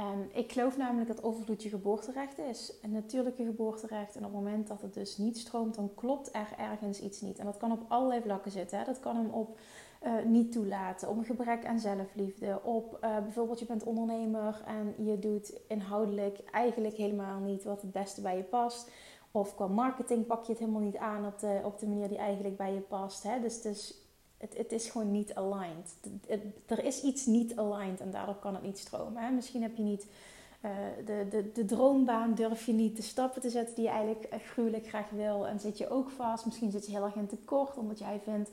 En 0.00 0.30
ik 0.32 0.52
geloof 0.52 0.76
namelijk 0.76 1.08
dat 1.08 1.22
overvloed 1.22 1.62
je 1.62 1.68
geboorterecht 1.68 2.38
is. 2.38 2.72
Een 2.82 2.90
natuurlijke 2.90 3.44
geboorterecht. 3.44 4.16
En 4.16 4.24
op 4.24 4.32
het 4.32 4.42
moment 4.42 4.68
dat 4.68 4.82
het 4.82 4.94
dus 4.94 5.16
niet 5.16 5.38
stroomt, 5.38 5.74
dan 5.74 5.94
klopt 5.94 6.34
er 6.34 6.48
ergens 6.58 7.00
iets 7.00 7.20
niet. 7.20 7.38
En 7.38 7.44
dat 7.44 7.56
kan 7.56 7.72
op 7.72 7.84
allerlei 7.88 8.22
vlakken 8.22 8.50
zitten. 8.50 8.78
Hè. 8.78 8.84
Dat 8.84 9.00
kan 9.00 9.16
hem 9.16 9.30
op 9.30 9.58
uh, 10.06 10.12
niet 10.24 10.52
toelaten, 10.52 11.08
op 11.08 11.16
een 11.16 11.24
gebrek 11.24 11.66
aan 11.66 11.78
zelfliefde, 11.78 12.60
op 12.62 12.98
uh, 13.04 13.18
bijvoorbeeld 13.18 13.58
je 13.58 13.66
bent 13.66 13.84
ondernemer 13.84 14.62
en 14.66 15.06
je 15.06 15.18
doet 15.18 15.60
inhoudelijk 15.68 16.40
eigenlijk 16.50 16.96
helemaal 16.96 17.40
niet 17.40 17.64
wat 17.64 17.82
het 17.82 17.92
beste 17.92 18.20
bij 18.20 18.36
je 18.36 18.42
past. 18.42 18.90
Of 19.30 19.54
qua 19.54 19.66
marketing 19.66 20.26
pak 20.26 20.44
je 20.44 20.50
het 20.50 20.60
helemaal 20.60 20.80
niet 20.80 20.96
aan 20.96 21.26
op 21.26 21.38
de, 21.38 21.60
op 21.64 21.78
de 21.78 21.86
manier 21.86 22.08
die 22.08 22.18
eigenlijk 22.18 22.56
bij 22.56 22.74
je 22.74 22.80
past. 22.80 23.22
Hè? 23.22 23.40
Dus, 23.40 23.62
dus 23.62 24.09
het, 24.40 24.56
het 24.56 24.72
is 24.72 24.90
gewoon 24.90 25.10
niet 25.10 25.34
aligned. 25.34 25.94
er 26.66 26.84
is 26.84 27.02
iets 27.02 27.26
niet 27.26 27.56
aligned 27.56 28.00
en 28.00 28.10
daardoor 28.10 28.38
kan 28.38 28.54
het 28.54 28.62
niet 28.62 28.78
stromen. 28.78 29.22
Hè? 29.22 29.30
Misschien 29.30 29.62
heb 29.62 29.76
je 29.76 29.82
niet 29.82 30.06
uh, 30.64 30.70
de, 31.06 31.26
de, 31.30 31.52
de 31.52 31.64
droombaan, 31.64 32.34
durf 32.34 32.66
je 32.66 32.72
niet 32.72 32.96
de 32.96 33.02
stappen 33.02 33.40
te 33.40 33.50
zetten 33.50 33.74
die 33.74 33.84
je 33.84 33.90
eigenlijk 33.90 34.42
gruwelijk 34.44 34.86
graag 34.88 35.10
wil. 35.10 35.46
En 35.46 35.60
zit 35.60 35.78
je 35.78 35.90
ook 35.90 36.10
vast. 36.10 36.44
Misschien 36.44 36.70
zit 36.70 36.86
je 36.86 36.92
heel 36.92 37.04
erg 37.04 37.14
in 37.14 37.26
tekort 37.26 37.76
omdat 37.76 37.98
jij 37.98 38.20
vindt 38.24 38.50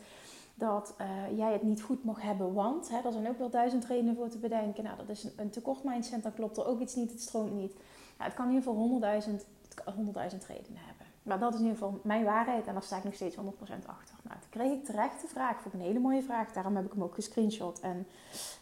dat 0.55 0.93
uh, 1.01 1.37
jij 1.37 1.51
het 1.51 1.63
niet 1.63 1.81
goed 1.81 2.03
mag 2.03 2.21
hebben. 2.21 2.53
Want 2.53 2.89
hè, 2.89 2.97
er 3.05 3.11
zijn 3.11 3.27
ook 3.27 3.37
wel 3.37 3.49
duizend 3.49 3.85
redenen 3.85 4.15
voor 4.15 4.29
te 4.29 4.37
bedenken. 4.37 4.83
Nou, 4.83 4.97
dat 4.97 5.09
is 5.09 5.23
een, 5.23 5.31
een 5.35 5.49
tekort 5.49 5.83
mindset, 5.83 6.23
dan 6.23 6.33
klopt 6.33 6.57
er 6.57 6.65
ook 6.65 6.79
iets 6.79 6.95
niet, 6.95 7.11
het 7.11 7.21
stroomt 7.21 7.53
niet. 7.53 7.73
Nou, 8.17 8.29
het 8.29 8.33
kan 8.33 8.45
in 8.45 8.51
ieder 8.53 8.67
geval 8.67 8.81
honderdduizend 8.81 9.45
honderdduizend 9.85 10.45
redenen 10.45 10.81
hebben. 10.85 10.96
Maar 11.27 11.39
dat 11.39 11.53
is 11.53 11.59
in 11.59 11.65
ieder 11.65 11.77
geval 11.77 12.00
mijn 12.03 12.24
waarheid 12.24 12.68
en 12.68 12.74
daar 12.74 12.83
sta 12.83 12.97
ik 12.97 13.03
nog 13.03 13.13
steeds 13.13 13.35
100% 13.35 13.39
achter. 13.85 14.15
Nou, 14.24 14.39
toen 14.39 14.50
kreeg 14.50 14.71
ik 14.71 14.85
terecht 14.85 15.21
de 15.21 15.27
vraag, 15.27 15.62
vond 15.62 15.74
ik 15.74 15.79
een 15.79 15.85
hele 15.85 16.00
mooie 16.00 16.24
vraag. 16.24 16.51
Daarom 16.51 16.75
heb 16.75 16.85
ik 16.85 16.91
hem 16.91 17.03
ook 17.03 17.13
gescreenshot. 17.13 17.79
En 17.79 18.07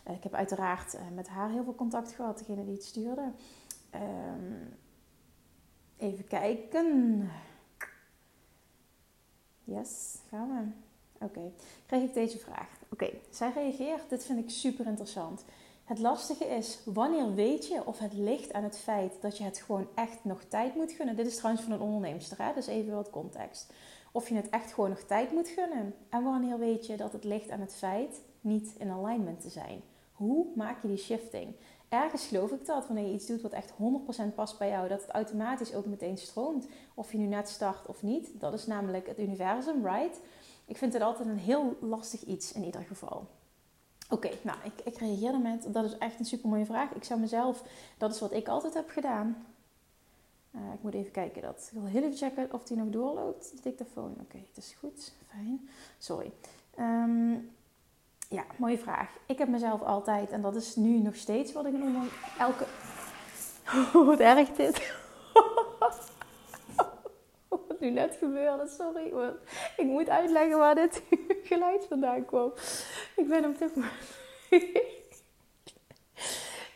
uh, 0.08 0.16
ik 0.16 0.24
heb 0.24 0.34
uiteraard 0.34 0.96
uh, 0.96 1.02
met 1.14 1.28
haar 1.28 1.50
heel 1.50 1.64
veel 1.64 1.76
contact 1.76 2.12
gehad, 2.12 2.38
degene 2.38 2.66
die 2.66 2.74
het 2.74 2.84
stuurde. 2.84 3.32
Um, 3.96 4.78
even 5.98 6.28
kijken. 6.28 7.30
Yes, 9.64 10.18
gaan 10.30 10.50
we. 10.50 10.84
Oké, 11.26 11.52
kreeg 11.86 12.04
ik 12.04 12.14
deze 12.14 12.38
vraag. 12.38 12.70
Oké, 12.90 13.10
zij 13.30 13.52
reageert. 13.52 14.10
Dit 14.10 14.26
vind 14.26 14.40
ik 14.40 14.50
super 14.50 14.86
interessant. 14.86 15.46
Het 15.86 16.00
lastige 16.00 16.46
is, 16.46 16.80
wanneer 16.86 17.34
weet 17.34 17.68
je 17.68 17.86
of 17.86 18.00
het 18.00 18.14
ligt 18.14 18.54
aan 18.54 18.64
het 18.64 18.78
feit 18.78 19.22
dat 19.22 19.38
je 19.38 19.44
het 19.44 19.58
gewoon 19.58 19.88
echt 19.96 20.24
nog 20.24 20.44
tijd 20.44 20.76
moet 20.76 20.92
gunnen? 20.92 21.16
Dit 21.16 21.28
is 21.28 21.36
trouwens 21.36 21.64
van 21.64 21.74
een 21.74 21.82
onderneemster, 21.82 22.38
hè? 22.38 22.54
dus 22.54 22.68
even 22.68 22.96
wat 22.96 23.10
context. 23.10 23.74
Of 24.12 24.30
je 24.30 24.36
het 24.36 24.50
echt 24.50 24.74
gewoon 24.74 24.89
nog 24.89 25.00
tijd 25.00 25.32
moet 25.32 25.48
gunnen. 25.48 25.96
En 26.10 26.24
wanneer 26.24 26.60
weet 26.60 26.86
je 26.86 26.98
dat 26.98 27.12
het 27.12 27.24
ligt 27.24 27.50
aan 27.50 27.60
het 27.60 27.75
feit 27.75 28.22
niet 28.42 28.74
in 28.77 28.89
alignment 28.89 29.42
te 29.42 29.50
zijn? 29.50 29.82
Hoe 30.12 30.46
maak 30.56 30.82
je 30.82 30.88
die 30.88 30.98
shifting? 30.98 31.56
Ergens 31.89 32.27
geloof 32.27 32.51
ik 32.51 32.65
dat 32.65 32.88
wanneer 32.88 33.08
je 33.08 33.13
iets 33.13 33.27
doet 33.27 33.42
wat 33.42 33.54
echt 33.54 33.72
100% 33.72 33.75
past 34.36 34.58
bij 34.58 34.70
jou, 34.70 34.88
dat 34.88 35.01
het 35.01 35.12
automatisch 35.12 35.74
ook 35.74 35.86
meteen 35.86 36.18
stroomt. 36.18 36.68
Of 36.94 37.12
je 37.12 37.18
nu 37.18 37.25
net 37.25 37.50
start 37.50 37.88
of 37.88 38.04
niet. 38.04 38.39
Dat 38.39 38.54
is 38.54 38.65
namelijk 38.65 39.08
het 39.08 39.20
universum, 39.20 39.88
right? 39.88 40.20
Ik 40.65 40.77
vind 40.77 40.94
het 40.94 41.01
altijd 41.01 41.27
een 41.27 41.38
heel 41.38 41.77
lastig 41.82 42.24
iets 42.24 42.51
in 42.51 42.63
ieder 42.63 42.82
geval. 42.82 43.27
Oké, 44.10 44.30
nou, 44.42 44.58
ik, 44.64 44.86
ik 44.86 44.98
reageerde 44.98 45.38
met, 45.38 45.74
dat 45.74 45.86
is 45.86 45.98
echt 45.98 46.20
een 46.20 46.26
super 46.26 46.50
mooie 46.50 46.66
vraag. 46.66 46.92
Ik 46.92 47.04
zou 47.04 47.20
mezelf, 47.20 47.64
dat 47.98 48.14
is 48.14 48.20
wat 48.20 48.34
ik 48.34 48.48
altijd 48.48 48.74
heb 48.74 48.90
gedaan. 48.90 49.46
Uh, 50.52 50.62
ik 50.74 50.82
moet 50.82 50.94
even 50.94 51.12
kijken, 51.12 51.42
dat, 51.42 51.70
ik 51.72 51.80
wil 51.80 51.90
heel 51.90 52.04
even 52.04 52.18
checken 52.18 52.54
of 52.54 52.64
die 52.64 52.78
nog 52.78 52.90
doorloopt, 52.90 53.52
de 53.56 53.62
dictafoon. 53.62 54.12
Oké, 54.12 54.22
okay, 54.22 54.46
het 54.48 54.64
is 54.64 54.76
goed, 54.80 55.14
fijn. 55.28 55.70
Sorry. 55.98 56.32
Um, 56.80 57.52
ja, 58.30 58.46
mooie 58.58 58.78
vraag. 58.78 59.10
Ik 59.26 59.38
heb 59.38 59.48
mezelf 59.48 59.82
altijd, 59.82 60.32
en 60.32 60.42
dat 60.42 60.56
is 60.56 60.76
nu 60.76 60.98
nog 61.00 61.16
steeds 61.16 61.54
wat 61.54 61.66
ik 61.66 61.74
noem, 61.74 62.10
elke... 62.40 62.66
Wat 64.06 64.20
erg 64.20 64.50
dit. 64.52 64.94
net 67.92 68.15
gebeurde, 68.20 68.68
sorry. 68.68 69.13
Ik 69.77 69.86
moet 69.86 70.10
uitleggen 70.10 70.58
waar 70.58 70.75
dit 70.75 71.04
geluid 71.44 71.86
vandaan 71.86 72.25
kwam. 72.25 72.54
Ik 73.15 73.27
ben 73.27 73.46
op 73.46 73.58
dit 73.58 73.75
moment. 73.75 73.94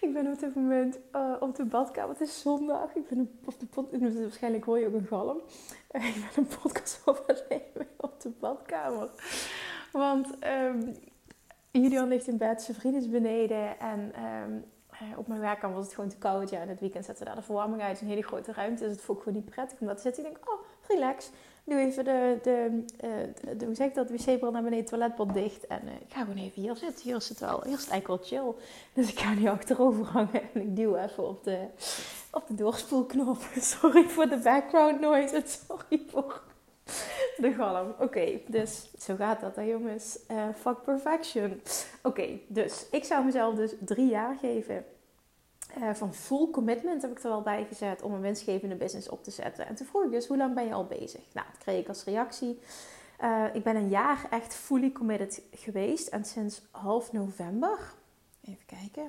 ik 0.06 0.14
ben 0.14 0.28
op 0.28 0.40
dit 0.40 0.56
moment 0.56 1.00
uh, 1.16 1.36
op 1.40 1.56
de 1.56 1.66
badkamer. 1.66 2.10
Het 2.10 2.28
is 2.28 2.42
zondag. 2.42 2.96
Ik 2.96 3.08
ben 3.08 3.40
op 3.46 3.60
de 3.60 3.66
podcast. 3.66 4.20
Waarschijnlijk 4.20 4.66
hoor 4.66 4.80
je 4.80 4.88
ook 4.88 4.94
een 4.94 5.08
galm. 5.08 5.38
Ik 5.92 6.16
ben 6.34 6.44
een 6.44 6.48
podcast 6.62 7.02
overnemen 7.06 7.88
op 7.98 8.22
de 8.22 8.30
badkamer. 8.40 9.10
Want 9.92 10.28
um, 10.44 10.96
Julian 11.72 12.08
ligt 12.08 12.28
in 12.28 12.38
bed, 12.38 12.62
zijn 12.62 12.78
vriend 12.78 12.96
is 12.96 13.10
beneden. 13.10 13.80
En 13.80 14.14
um, 14.24 14.66
op 15.18 15.28
mijn 15.28 15.40
werkkamer 15.40 15.76
was 15.76 15.86
het 15.86 15.96
gewoon 15.96 16.10
te 16.10 16.18
koud. 16.18 16.50
Ja, 16.50 16.60
en 16.60 16.68
het 16.68 16.80
weekend 16.80 17.06
zetten 17.06 17.24
we 17.24 17.30
daar 17.30 17.40
de 17.40 17.46
verwarming 17.46 17.82
uit. 17.82 18.02
Een 18.02 18.08
hele 18.08 18.22
grote 18.22 18.54
ruimte. 18.54 18.84
Dus 18.84 18.92
het 18.92 19.02
ik 19.02 19.18
gewoon 19.18 19.34
niet 19.34 19.50
prettig 19.50 19.80
om 19.80 19.88
dat 19.88 19.96
te 19.96 20.02
zitten. 20.02 20.26
Ik 20.26 20.32
denk, 20.32 20.50
oh, 20.52 20.60
relax. 20.90 21.30
Doe 21.64 21.80
even 21.80 22.04
de, 22.04 22.38
de, 22.42 22.84
uh, 23.04 23.58
de 23.58 23.66
hoe 23.66 23.76
zeg 23.76 23.88
ik 23.88 23.96
dat, 23.96 24.10
wc-bril 24.10 24.52
naar 24.52 24.64
beneden, 24.64 24.86
toiletpot 24.86 25.34
dicht. 25.34 25.68
En 25.68 25.82
uh, 25.86 25.92
ik 25.94 26.14
ga 26.14 26.20
gewoon 26.20 26.38
even 26.38 26.62
hier 26.62 26.76
zitten. 26.76 27.04
Hier 27.04 27.16
is 27.16 27.30
het 27.30 27.40
wel, 27.40 27.62
hier 27.64 27.78
is 27.78 27.88
eigenlijk 27.88 28.08
wel 28.08 28.18
chill. 28.24 28.62
Dus 28.94 29.12
ik 29.12 29.20
ga 29.20 29.34
nu 29.34 29.48
achterover 29.48 30.06
hangen 30.06 30.42
en 30.54 30.62
ik 30.62 30.76
duw 30.76 30.96
even 30.96 31.28
op 31.28 31.44
de, 31.44 31.66
op 32.32 32.48
de 32.48 32.56
doorspoelknop. 32.56 33.38
Sorry 33.78 34.08
voor 34.08 34.30
de 34.30 34.38
background 34.38 35.00
noise 35.00 35.36
en 35.36 35.44
sorry 35.68 36.02
voor 36.08 36.42
de 37.38 37.54
galm. 37.54 37.94
Oké, 38.00 38.40
dus 38.48 38.90
zo 39.00 39.16
gaat 39.16 39.42
dat 39.42 39.56
hè 39.56 39.62
jongens. 39.62 40.20
Uh, 40.32 40.44
fuck 40.60 40.84
perfection. 40.84 41.62
Oké, 42.04 42.40
dus 42.48 42.86
ik 42.92 43.04
zou 43.04 43.26
mezelf 43.26 43.56
dus 43.56 43.74
drie 43.80 44.10
jaar 44.10 44.36
geven. 44.42 44.86
Uh, 45.78 45.94
van 45.94 46.14
full 46.14 46.50
commitment 46.50 47.02
heb 47.02 47.12
ik 47.12 47.24
er 47.24 47.30
wel 47.30 47.42
bij 47.42 47.66
gezet 47.66 48.02
om 48.02 48.14
een 48.14 48.22
winstgevende 48.22 48.76
business 48.76 49.10
op 49.10 49.24
te 49.24 49.32
zetten. 49.32 49.68
En 49.68 49.76
toen 49.76 49.88
vroeg 49.88 50.04
ik 50.04 50.12
dus, 50.12 50.28
hoe 50.28 50.38
lang 50.38 50.56
ben 50.56 50.66
je 50.66 50.74
al 50.74 50.86
bezig? 50.86 51.22
Nou, 51.34 51.48
dat 51.52 51.64
kreeg 51.64 51.80
ik 51.80 51.88
als 51.88 52.04
reactie. 52.04 52.60
Uh, 53.24 53.46
ik 53.54 53.64
ben 53.64 53.76
een 53.76 53.90
jaar 53.90 54.28
echt 54.30 54.54
fully 54.54 54.92
committed 54.92 55.42
geweest. 55.52 56.08
En 56.08 56.26
sinds 56.26 56.62
half 56.72 57.12
november, 57.12 57.78
even 58.42 58.66
kijken, 58.66 59.04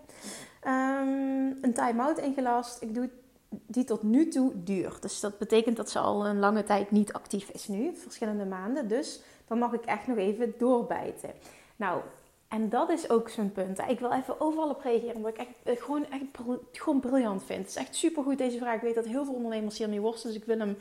um, 0.67 1.59
een 1.63 1.75
time-out 1.75 2.19
ingelast. 2.19 2.83
Ik 2.83 2.95
doe 2.95 3.11
die 3.49 3.85
tot 3.85 4.03
nu 4.03 4.29
toe 4.29 4.63
duurt. 4.63 5.03
Dus 5.03 5.21
dat 5.21 5.39
betekent 5.39 5.77
dat 5.77 5.91
ze 5.91 5.99
al 5.99 6.27
een 6.27 6.39
lange 6.39 6.65
tijd 6.65 6.91
niet 6.91 7.13
actief 7.13 7.49
is 7.49 7.69
nu, 7.69 7.97
verschillende 7.97 8.45
maanden. 8.45 8.89
Dus 8.89 9.21
dan 9.47 9.59
mag 9.59 9.73
ik 9.73 9.85
echt 9.85 10.07
nog 10.07 10.17
even 10.17 10.55
doorbijten. 10.59 11.31
Nou, 11.77 12.01
en 12.51 12.69
dat 12.69 12.91
is 12.91 13.11
ook 13.11 13.29
zo'n 13.29 13.53
punt. 13.53 13.79
Ik 13.89 14.01
wil 14.01 14.13
even 14.13 14.41
overal 14.41 14.69
op 14.69 14.83
reageren, 14.83 15.17
omdat 15.17 15.31
ik 15.31 15.39
echt, 15.39 15.51
eh, 15.63 15.83
gewoon, 15.83 16.07
echt 16.11 16.23
gewoon 16.73 17.01
briljant 17.01 17.45
vind. 17.45 17.59
Het 17.59 17.69
is 17.69 17.77
echt 17.77 17.97
supergoed 17.97 18.39
deze 18.39 18.59
vraag. 18.59 18.75
Ik 18.75 18.81
weet 18.81 18.95
dat 18.95 19.05
heel 19.05 19.25
veel 19.25 19.35
ondernemers 19.35 19.79
hiermee 19.79 20.01
worstelen, 20.01 20.35
dus 20.35 20.43
ik 20.43 20.49
wil 20.49 20.59
hem, 20.59 20.77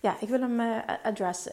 ja, 0.00 0.16
ik 0.20 0.28
wil 0.28 0.40
hem 0.40 0.60
uh, 0.60 0.78
adressen. 1.02 1.52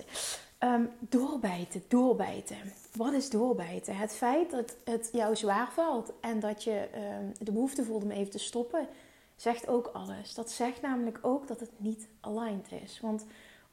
Um, 0.60 0.90
doorbijten, 1.00 1.84
doorbijten. 1.88 2.58
Wat 2.96 3.14
is 3.14 3.30
doorbijten? 3.30 3.96
Het 3.96 4.12
feit 4.12 4.52
dat 4.52 4.76
het 4.84 5.10
jou 5.12 5.36
zwaar 5.36 5.72
valt 5.72 6.14
en 6.22 6.40
dat 6.40 6.64
je 6.64 6.88
um, 6.96 7.32
de 7.40 7.52
behoefte 7.52 7.84
voelt 7.84 8.04
om 8.04 8.12
even 8.12 8.32
te 8.32 8.40
stoppen, 8.40 8.88
zegt 9.36 9.68
ook 9.68 9.90
alles. 9.94 10.34
Dat 10.34 10.52
zegt 10.52 10.82
namelijk 10.82 11.20
ook 11.22 11.48
dat 11.48 11.60
het 11.60 11.72
niet 11.78 12.08
aligned 12.20 12.72
is. 12.84 13.00
Want 13.02 13.26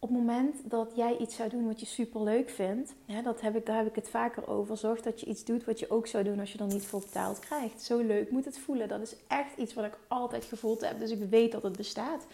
op 0.04 0.10
het 0.10 0.18
moment 0.18 0.70
dat 0.70 0.92
jij 0.94 1.16
iets 1.16 1.36
zou 1.36 1.48
doen 1.48 1.66
wat 1.66 1.80
je 1.80 1.86
super 1.86 2.22
leuk 2.22 2.50
vindt, 2.50 2.94
dat 3.22 3.40
heb 3.40 3.56
ik, 3.56 3.66
daar 3.66 3.76
heb 3.76 3.86
ik 3.86 3.94
het 3.94 4.08
vaker 4.08 4.48
over. 4.48 4.76
Zorg 4.76 5.00
dat 5.00 5.20
je 5.20 5.26
iets 5.26 5.44
doet 5.44 5.64
wat 5.64 5.78
je 5.78 5.90
ook 5.90 6.06
zou 6.06 6.24
doen 6.24 6.40
als 6.40 6.52
je 6.52 6.58
er 6.58 6.66
niet 6.66 6.86
voor 6.86 7.00
betaald 7.00 7.38
krijgt. 7.38 7.82
Zo 7.82 7.98
leuk 7.98 8.30
moet 8.30 8.44
het 8.44 8.58
voelen. 8.58 8.88
Dat 8.88 9.00
is 9.00 9.14
echt 9.28 9.56
iets 9.56 9.74
wat 9.74 9.84
ik 9.84 9.98
altijd 10.08 10.44
gevoeld 10.44 10.80
heb. 10.80 10.98
Dus 10.98 11.10
ik 11.10 11.30
weet 11.30 11.52
dat 11.52 11.62
het 11.62 11.76
bestaat. 11.76 12.26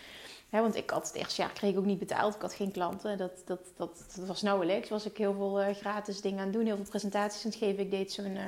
want 0.51 0.77
ik 0.77 0.91
had 0.91 1.07
het 1.07 1.17
eerste 1.17 1.41
jaar 1.43 1.53
kreeg 1.53 1.71
ik 1.71 1.79
ook 1.79 1.85
niet 1.85 1.99
betaald. 1.99 2.35
Ik 2.35 2.41
had 2.41 2.55
geen 2.55 2.71
klanten. 2.71 3.19
Dat, 3.19 3.43
dat, 3.45 3.61
dat, 3.77 4.05
dat 4.17 4.27
was 4.27 4.43
nauwelijks. 4.43 4.89
Was 4.89 5.07
ik 5.07 5.17
heel 5.17 5.35
veel 5.35 5.61
uh, 5.61 5.75
gratis 5.75 6.21
dingen 6.21 6.39
aan 6.39 6.45
het 6.45 6.55
doen. 6.55 6.67
Heel 6.67 6.77
veel 6.77 6.85
presentaties 6.85 7.45
aan 7.45 7.51
het 7.51 7.61
geven. 7.61 7.83
Ik 7.83 7.91
deed 7.91 8.13
zo'n... 8.13 8.37
Uh, 8.37 8.43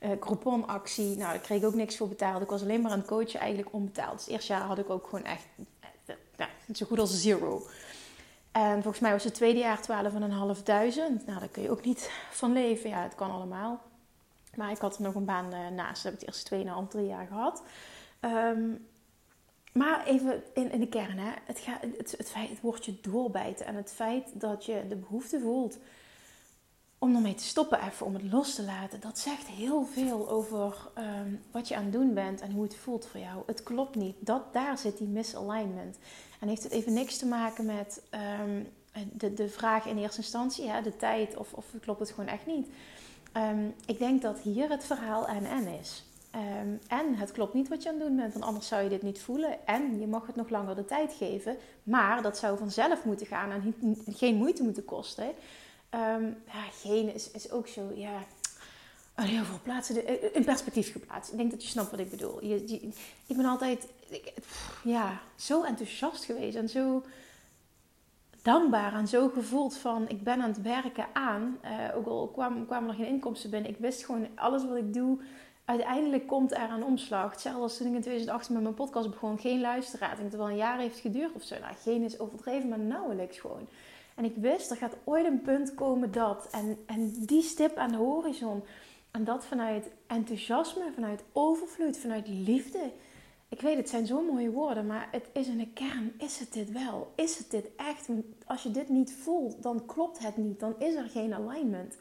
uh, 0.00 0.10
Groupon-actie. 0.20 1.16
Nou, 1.16 1.18
daar 1.32 1.38
kreeg 1.38 1.58
ik 1.58 1.66
ook 1.66 1.74
niks 1.74 1.96
voor 1.96 2.08
betaald. 2.08 2.42
Ik 2.42 2.48
was 2.48 2.62
alleen 2.62 2.80
maar 2.80 2.92
aan 2.92 2.98
het 2.98 3.06
coachen, 3.06 3.40
eigenlijk 3.40 3.72
onbetaald. 3.72 4.12
Dus 4.12 4.24
het 4.24 4.34
eerste 4.34 4.52
jaar 4.52 4.62
had 4.62 4.78
ik 4.78 4.90
ook 4.90 5.06
gewoon 5.06 5.24
echt 5.24 5.44
nou, 6.36 6.50
zo 6.74 6.86
goed 6.86 6.98
als 6.98 7.20
zero. 7.20 7.62
En 8.56 8.82
volgens 8.82 9.00
mij 9.00 9.12
was 9.12 9.24
het 9.24 9.34
tweede 9.34 9.58
jaar 9.58 9.80
12.500. 9.80 9.86
Nou, 9.86 11.22
daar 11.26 11.48
kun 11.50 11.62
je 11.62 11.70
ook 11.70 11.84
niet 11.84 12.10
van 12.30 12.52
leven. 12.52 12.90
Ja, 12.90 13.02
het 13.02 13.14
kan 13.14 13.30
allemaal. 13.30 13.80
Maar 14.54 14.70
ik 14.70 14.78
had 14.78 14.98
nog 14.98 15.14
een 15.14 15.24
baan 15.24 15.54
uh, 15.54 15.68
naast. 15.68 16.02
Dat 16.02 16.12
heb 16.12 16.20
ik 16.20 16.26
het 16.26 16.50
eerste 16.52 16.84
2,5, 16.84 16.88
3 16.88 17.06
jaar 17.06 17.26
gehad. 17.26 17.62
Um, 18.20 18.86
maar 19.72 20.06
even 20.06 20.42
in, 20.54 20.70
in 20.72 20.80
de 20.80 20.88
kern, 20.88 21.18
hè. 21.18 21.32
Het, 21.44 21.58
gaat, 21.58 21.82
het, 21.96 22.14
het, 22.18 22.30
feit, 22.30 22.60
woordje 22.60 23.00
doorbijten 23.00 23.66
en 23.66 23.74
het 23.74 23.92
feit 23.92 24.40
dat 24.40 24.64
je 24.64 24.84
de 24.88 24.96
behoefte 24.96 25.40
voelt 25.40 25.78
om 26.98 27.14
ermee 27.14 27.34
te 27.34 27.44
stoppen, 27.44 27.82
even 27.82 28.06
om 28.06 28.14
het 28.14 28.32
los 28.32 28.54
te 28.54 28.62
laten, 28.62 29.00
dat 29.00 29.18
zegt 29.18 29.46
heel 29.46 29.84
veel 29.84 30.30
over 30.30 30.76
um, 30.98 31.40
wat 31.50 31.68
je 31.68 31.76
aan 31.76 31.82
het 31.82 31.92
doen 31.92 32.14
bent 32.14 32.40
en 32.40 32.50
hoe 32.50 32.62
het 32.62 32.76
voelt 32.76 33.06
voor 33.06 33.20
jou. 33.20 33.42
Het 33.46 33.62
klopt 33.62 33.94
niet. 33.94 34.16
Dat, 34.18 34.52
daar 34.52 34.78
zit 34.78 34.98
die 34.98 35.08
misalignment. 35.08 35.98
Heeft 36.48 36.62
het 36.62 36.72
even 36.72 36.92
niks 36.92 37.16
te 37.16 37.26
maken 37.26 37.64
met 37.64 38.02
um, 38.40 38.68
de, 39.12 39.34
de 39.34 39.48
vraag 39.48 39.86
in 39.86 39.98
eerste 39.98 40.20
instantie, 40.20 40.64
ja, 40.64 40.80
de 40.80 40.96
tijd, 40.96 41.36
of, 41.36 41.52
of 41.52 41.64
klopt 41.80 42.00
het 42.00 42.10
gewoon 42.10 42.28
echt 42.28 42.46
niet. 42.46 42.68
Um, 43.36 43.74
ik 43.86 43.98
denk 43.98 44.22
dat 44.22 44.38
hier 44.38 44.70
het 44.70 44.84
verhaal 44.84 45.26
en 45.26 45.44
en 45.44 45.66
is. 45.66 46.04
en 46.88 47.14
het 47.14 47.32
klopt 47.32 47.54
niet 47.54 47.68
wat 47.68 47.82
je 47.82 47.88
aan 47.88 47.94
het 47.94 48.06
doen 48.06 48.16
bent, 48.16 48.32
want 48.32 48.44
anders 48.44 48.68
zou 48.68 48.82
je 48.82 48.88
dit 48.88 49.02
niet 49.02 49.20
voelen. 49.20 49.66
En 49.66 50.00
je 50.00 50.06
mag 50.06 50.26
het 50.26 50.36
nog 50.36 50.48
langer 50.48 50.76
de 50.76 50.84
tijd 50.84 51.12
geven, 51.12 51.56
maar 51.82 52.22
dat 52.22 52.38
zou 52.38 52.58
vanzelf 52.58 53.04
moeten 53.04 53.26
gaan 53.26 53.50
en 53.50 53.74
geen 54.14 54.36
moeite 54.36 54.62
moeten 54.62 54.84
kosten. 54.84 55.32
Ja, 55.90 56.64
geen 56.82 57.14
is, 57.14 57.30
is 57.30 57.50
ook 57.50 57.68
zo, 57.68 57.92
ja, 57.94 58.24
aan 59.16 59.26
heel 59.26 59.44
veel 59.44 59.60
plaatsen 59.62 60.06
in 60.06 60.32
eh, 60.32 60.44
perspectief 60.44 60.92
geplaatst. 60.92 61.30
Ik 61.30 61.36
denk 61.36 61.50
dat 61.50 61.62
je 61.62 61.68
snapt 61.68 61.90
wat 61.90 62.00
ik 62.00 62.10
bedoel. 62.10 62.44
Je, 62.44 62.90
ik 63.26 63.36
ben 63.36 63.44
altijd 63.44 63.86
ja, 64.84 65.20
zo 65.34 65.62
enthousiast 65.62 66.24
geweest 66.24 66.56
en 66.56 66.68
zo 66.68 67.02
dankbaar 68.42 68.94
en 68.94 69.08
zo 69.08 69.28
gevoeld 69.28 69.76
van 69.76 70.08
ik 70.08 70.22
ben 70.22 70.40
aan 70.40 70.48
het 70.48 70.62
werken 70.62 71.06
aan. 71.12 71.58
Uh, 71.64 71.96
ook 71.96 72.06
al 72.06 72.28
kwamen, 72.28 72.66
kwamen 72.66 72.88
er 72.88 72.94
geen 72.94 73.06
inkomsten 73.06 73.50
binnen. 73.50 73.70
Ik 73.70 73.78
wist 73.78 74.04
gewoon 74.04 74.28
alles 74.34 74.64
wat 74.64 74.76
ik 74.76 74.94
doe. 74.94 75.18
Uiteindelijk 75.64 76.26
komt 76.26 76.52
er 76.52 76.70
een 76.70 76.84
omslag. 76.84 77.30
Hetzelfde 77.30 77.62
als 77.62 77.76
toen 77.76 77.86
ik 77.86 77.94
in 77.94 78.00
2018 78.00 78.54
met 78.54 78.62
mijn 78.62 78.74
podcast 78.74 79.10
begon. 79.10 79.38
Geen 79.38 79.60
luisteraar. 79.60 80.10
Ik 80.10 80.16
denk 80.16 80.30
dat 80.30 80.40
het 80.40 80.48
wel 80.48 80.58
een 80.58 80.66
jaar 80.66 80.78
heeft 80.78 80.98
geduurd 80.98 81.34
of 81.34 81.42
zo. 81.42 81.58
Nou, 81.58 81.74
geen 81.82 82.02
is 82.02 82.18
overdreven, 82.18 82.68
maar 82.68 82.78
nauwelijks 82.78 83.38
gewoon. 83.38 83.68
En 84.14 84.24
ik 84.24 84.36
wist, 84.36 84.70
er 84.70 84.76
gaat 84.76 84.96
ooit 85.04 85.26
een 85.26 85.40
punt 85.40 85.74
komen 85.74 86.12
dat. 86.12 86.48
En, 86.50 86.78
en 86.86 87.12
die 87.18 87.42
stip 87.42 87.76
aan 87.76 87.90
de 87.90 87.96
horizon. 87.96 88.64
En 89.10 89.24
dat 89.24 89.44
vanuit 89.44 89.90
enthousiasme, 90.06 90.90
vanuit 90.94 91.24
overvloed, 91.32 91.98
vanuit 91.98 92.28
liefde. 92.28 92.90
Ik 93.48 93.60
weet, 93.60 93.76
het 93.76 93.88
zijn 93.88 94.06
zo 94.06 94.22
mooie 94.22 94.50
woorden, 94.50 94.86
maar 94.86 95.08
het 95.10 95.28
is 95.32 95.46
in 95.46 95.58
de 95.58 95.68
kern, 95.68 96.14
is 96.18 96.38
het 96.38 96.52
dit 96.52 96.72
wel? 96.72 97.12
Is 97.16 97.38
het 97.38 97.50
dit 97.50 97.68
echt? 97.76 98.08
als 98.46 98.62
je 98.62 98.70
dit 98.70 98.88
niet 98.88 99.12
voelt, 99.12 99.62
dan 99.62 99.86
klopt 99.86 100.18
het 100.18 100.36
niet. 100.36 100.60
Dan 100.60 100.74
is 100.78 100.94
er 100.94 101.08
geen 101.08 101.34
alignment. 101.34 101.96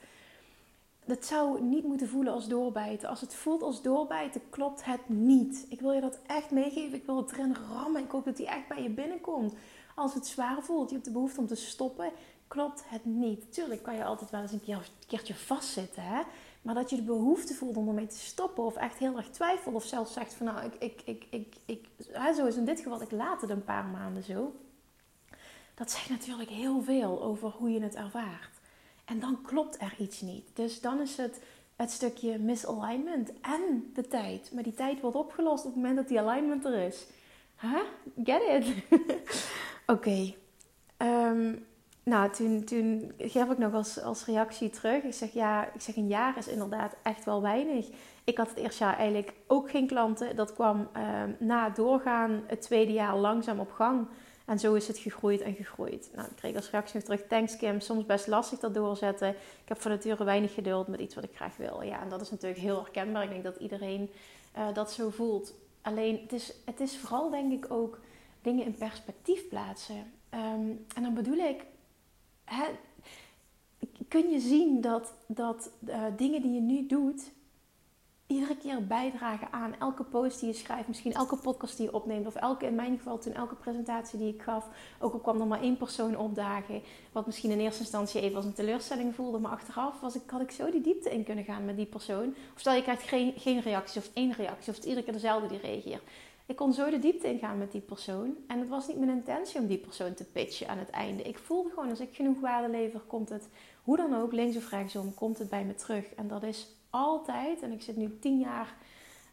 Dat 1.05 1.25
zou 1.25 1.61
niet 1.61 1.83
moeten 1.83 2.07
voelen 2.07 2.33
als 2.33 2.47
doorbijten. 2.47 3.09
Als 3.09 3.21
het 3.21 3.33
voelt 3.33 3.61
als 3.61 3.81
doorbijten, 3.81 4.41
klopt 4.49 4.85
het 4.85 5.09
niet. 5.09 5.65
Ik 5.69 5.81
wil 5.81 5.91
je 5.91 6.01
dat 6.01 6.19
echt 6.27 6.51
meegeven. 6.51 6.97
Ik 6.97 7.05
wil 7.05 7.17
het 7.17 7.31
erin 7.31 7.55
rammen. 7.71 8.03
Ik 8.03 8.11
hoop 8.11 8.25
dat 8.25 8.37
die 8.37 8.47
echt 8.47 8.67
bij 8.67 8.83
je 8.83 8.89
binnenkomt. 8.89 9.53
Als 9.95 10.13
het 10.13 10.27
zwaar 10.27 10.61
voelt, 10.61 10.89
je 10.89 10.93
hebt 10.95 11.07
de 11.07 11.13
behoefte 11.13 11.39
om 11.39 11.47
te 11.47 11.55
stoppen, 11.55 12.11
klopt 12.47 12.83
het 12.85 13.05
niet. 13.05 13.53
Tuurlijk 13.53 13.83
kan 13.83 13.95
je 13.95 14.03
altijd 14.03 14.29
wel 14.29 14.41
eens 14.41 14.51
een, 14.51 14.63
keer, 14.63 14.75
een 14.75 15.07
keertje 15.07 15.35
vastzitten, 15.35 16.03
hè? 16.03 16.21
Maar 16.65 16.75
dat 16.75 16.89
je 16.89 16.95
de 16.95 17.01
behoefte 17.01 17.53
voelt 17.53 17.77
om 17.77 17.87
ermee 17.87 18.07
te 18.07 18.17
stoppen, 18.17 18.63
of 18.63 18.75
echt 18.75 18.97
heel 18.97 19.17
erg 19.17 19.29
twijfelt, 19.29 19.75
of 19.75 19.83
zelfs 19.83 20.13
zegt 20.13 20.33
van 20.33 20.45
nou, 20.45 20.65
ik, 20.65 20.73
ik, 20.79 21.01
ik, 21.05 21.25
ik, 21.29 21.55
ik 21.65 21.85
hè, 22.11 22.33
zo 22.33 22.45
is 22.45 22.55
in 22.55 22.65
dit 22.65 22.79
geval, 22.79 23.01
ik 23.01 23.11
laat 23.11 23.41
het 23.41 23.49
een 23.49 23.63
paar 23.63 23.85
maanden 23.85 24.23
zo. 24.23 24.55
Dat 25.75 25.91
zegt 25.91 26.09
natuurlijk 26.09 26.49
heel 26.49 26.81
veel 26.81 27.23
over 27.23 27.49
hoe 27.49 27.71
je 27.71 27.81
het 27.81 27.95
ervaart. 27.95 28.59
En 29.05 29.19
dan 29.19 29.41
klopt 29.41 29.81
er 29.81 29.95
iets 29.97 30.21
niet. 30.21 30.45
Dus 30.53 30.81
dan 30.81 31.01
is 31.01 31.17
het 31.17 31.41
het 31.75 31.91
stukje 31.91 32.39
misalignment 32.39 33.31
en 33.41 33.91
de 33.93 34.07
tijd. 34.07 34.51
Maar 34.53 34.63
die 34.63 34.73
tijd 34.73 35.01
wordt 35.01 35.17
opgelost 35.17 35.65
op 35.65 35.73
het 35.73 35.75
moment 35.75 35.95
dat 35.95 36.07
die 36.07 36.19
alignment 36.19 36.65
er 36.65 36.85
is. 36.85 37.05
Huh? 37.61 37.81
Get 38.23 38.41
it? 38.41 38.83
Oké. 39.95 40.33
Ehm, 40.97 41.55
nou, 42.05 42.31
toen, 42.31 42.63
toen 42.63 43.11
gaf 43.17 43.49
ik 43.49 43.57
nog 43.57 43.73
als, 43.73 44.01
als 44.01 44.25
reactie 44.25 44.69
terug. 44.69 45.03
Ik 45.03 45.13
zeg 45.13 45.33
ja, 45.33 45.73
ik 45.73 45.81
zeg 45.81 45.95
een 45.95 46.07
jaar 46.07 46.37
is 46.37 46.47
inderdaad 46.47 46.95
echt 47.03 47.25
wel 47.25 47.41
weinig. 47.41 47.87
Ik 48.23 48.37
had 48.37 48.49
het 48.49 48.57
eerste 48.57 48.83
jaar 48.83 48.97
eigenlijk 48.97 49.33
ook 49.47 49.69
geen 49.69 49.87
klanten. 49.87 50.35
Dat 50.35 50.53
kwam 50.53 50.87
ehm, 50.93 51.31
na 51.39 51.69
doorgaan 51.69 52.43
het 52.47 52.61
tweede 52.61 52.93
jaar 52.93 53.17
langzaam 53.17 53.59
op 53.59 53.71
gang. 53.71 54.07
En 54.45 54.59
zo 54.59 54.73
is 54.73 54.87
het 54.87 54.97
gegroeid 54.97 55.41
en 55.41 55.53
gegroeid. 55.53 56.09
Nou, 56.15 56.27
ik 56.27 56.35
kreeg 56.35 56.55
als 56.55 56.69
reactie 56.69 56.95
nog 56.95 57.03
terug: 57.03 57.27
Thanks 57.27 57.57
Kim, 57.57 57.79
soms 57.79 58.05
best 58.05 58.27
lastig 58.27 58.59
dat 58.59 58.73
doorzetten. 58.73 59.29
Ik 59.29 59.67
heb 59.67 59.81
van 59.81 59.91
nature 59.91 60.23
weinig 60.23 60.53
geduld 60.53 60.87
met 60.87 60.99
iets 60.99 61.15
wat 61.15 61.23
ik 61.23 61.35
graag 61.35 61.57
wil. 61.57 61.81
Ja, 61.81 62.01
en 62.01 62.09
dat 62.09 62.21
is 62.21 62.31
natuurlijk 62.31 62.61
heel 62.61 62.81
herkenbaar. 62.83 63.23
Ik 63.23 63.29
denk 63.29 63.43
dat 63.43 63.57
iedereen 63.57 64.09
uh, 64.57 64.73
dat 64.73 64.91
zo 64.91 65.09
voelt. 65.09 65.53
Alleen, 65.81 66.19
het 66.21 66.33
is, 66.33 66.53
het 66.65 66.79
is 66.79 66.97
vooral 66.97 67.29
denk 67.29 67.51
ik 67.51 67.71
ook 67.71 67.99
dingen 68.41 68.65
in 68.65 68.75
perspectief 68.75 69.47
plaatsen. 69.47 69.95
Um, 70.33 70.85
en 70.95 71.03
dan 71.03 71.13
bedoel 71.13 71.37
ik, 71.37 71.65
hè, 72.45 72.65
kun 74.07 74.29
je 74.29 74.39
zien 74.39 74.81
dat, 74.81 75.13
dat 75.27 75.69
uh, 75.87 76.03
dingen 76.17 76.41
die 76.41 76.53
je 76.53 76.61
nu 76.61 76.85
doet, 76.85 77.31
iedere 78.27 78.57
keer 78.57 78.87
bijdragen 78.87 79.47
aan 79.51 79.75
elke 79.79 80.03
post 80.03 80.39
die 80.39 80.49
je 80.49 80.55
schrijft, 80.55 80.87
misschien 80.87 81.13
elke 81.13 81.37
podcast 81.37 81.77
die 81.77 81.85
je 81.85 81.93
opneemt, 81.93 82.27
of 82.27 82.35
elke, 82.35 82.65
in 82.65 82.75
mijn 82.75 82.97
geval 82.97 83.17
toen 83.17 83.33
elke 83.33 83.55
presentatie 83.55 84.19
die 84.19 84.33
ik 84.33 84.41
gaf, 84.41 84.67
ook 84.99 85.13
al 85.13 85.19
kwam 85.19 85.41
er 85.41 85.47
maar 85.47 85.61
één 85.61 85.77
persoon 85.77 86.17
opdagen, 86.17 86.81
wat 87.11 87.25
misschien 87.25 87.51
in 87.51 87.59
eerste 87.59 87.81
instantie 87.81 88.21
even 88.21 88.35
als 88.35 88.45
een 88.45 88.53
teleurstelling 88.53 89.15
voelde, 89.15 89.39
maar 89.39 89.51
achteraf 89.51 89.99
was 89.99 90.15
ik, 90.15 90.21
had 90.29 90.41
ik 90.41 90.51
zo 90.51 90.71
die 90.71 90.81
diepte 90.81 91.11
in 91.13 91.23
kunnen 91.23 91.43
gaan 91.43 91.65
met 91.65 91.75
die 91.75 91.85
persoon. 91.85 92.35
Of 92.53 92.59
stel 92.59 92.73
je 92.73 92.81
krijgt 92.81 93.03
geen, 93.03 93.33
geen 93.37 93.61
reactie 93.61 94.01
of 94.01 94.09
één 94.13 94.31
reactie, 94.31 94.69
of 94.69 94.75
het 94.75 94.85
iedere 94.85 95.03
keer 95.03 95.13
dezelfde 95.13 95.47
die 95.47 95.59
reageert. 95.59 96.03
Ik 96.45 96.55
kon 96.55 96.73
zo 96.73 96.89
de 96.89 96.99
diepte 96.99 97.27
ingaan 97.27 97.57
met 97.57 97.71
die 97.71 97.81
persoon. 97.81 98.35
En 98.47 98.59
het 98.59 98.69
was 98.69 98.87
niet 98.87 98.97
mijn 98.97 99.09
intentie 99.09 99.59
om 99.59 99.67
die 99.67 99.77
persoon 99.77 100.13
te 100.13 100.23
pitchen 100.23 100.67
aan 100.67 100.77
het 100.77 100.89
einde. 100.89 101.23
Ik 101.23 101.37
voelde 101.37 101.69
gewoon, 101.69 101.89
als 101.89 101.99
ik 101.99 102.15
genoeg 102.15 102.39
waarde 102.39 102.69
lever, 102.69 102.99
komt 102.99 103.29
het, 103.29 103.49
hoe 103.83 103.97
dan 103.97 104.15
ook, 104.15 104.31
links 104.31 104.57
of 104.57 104.69
rechtsom, 104.69 105.13
komt 105.13 105.37
het 105.37 105.49
bij 105.49 105.65
me 105.65 105.75
terug. 105.75 106.13
En 106.13 106.27
dat 106.27 106.43
is 106.43 106.75
altijd, 106.89 107.61
en 107.61 107.71
ik 107.71 107.81
zit 107.81 107.95
nu 107.95 108.19
tien 108.19 108.39
jaar 108.39 108.75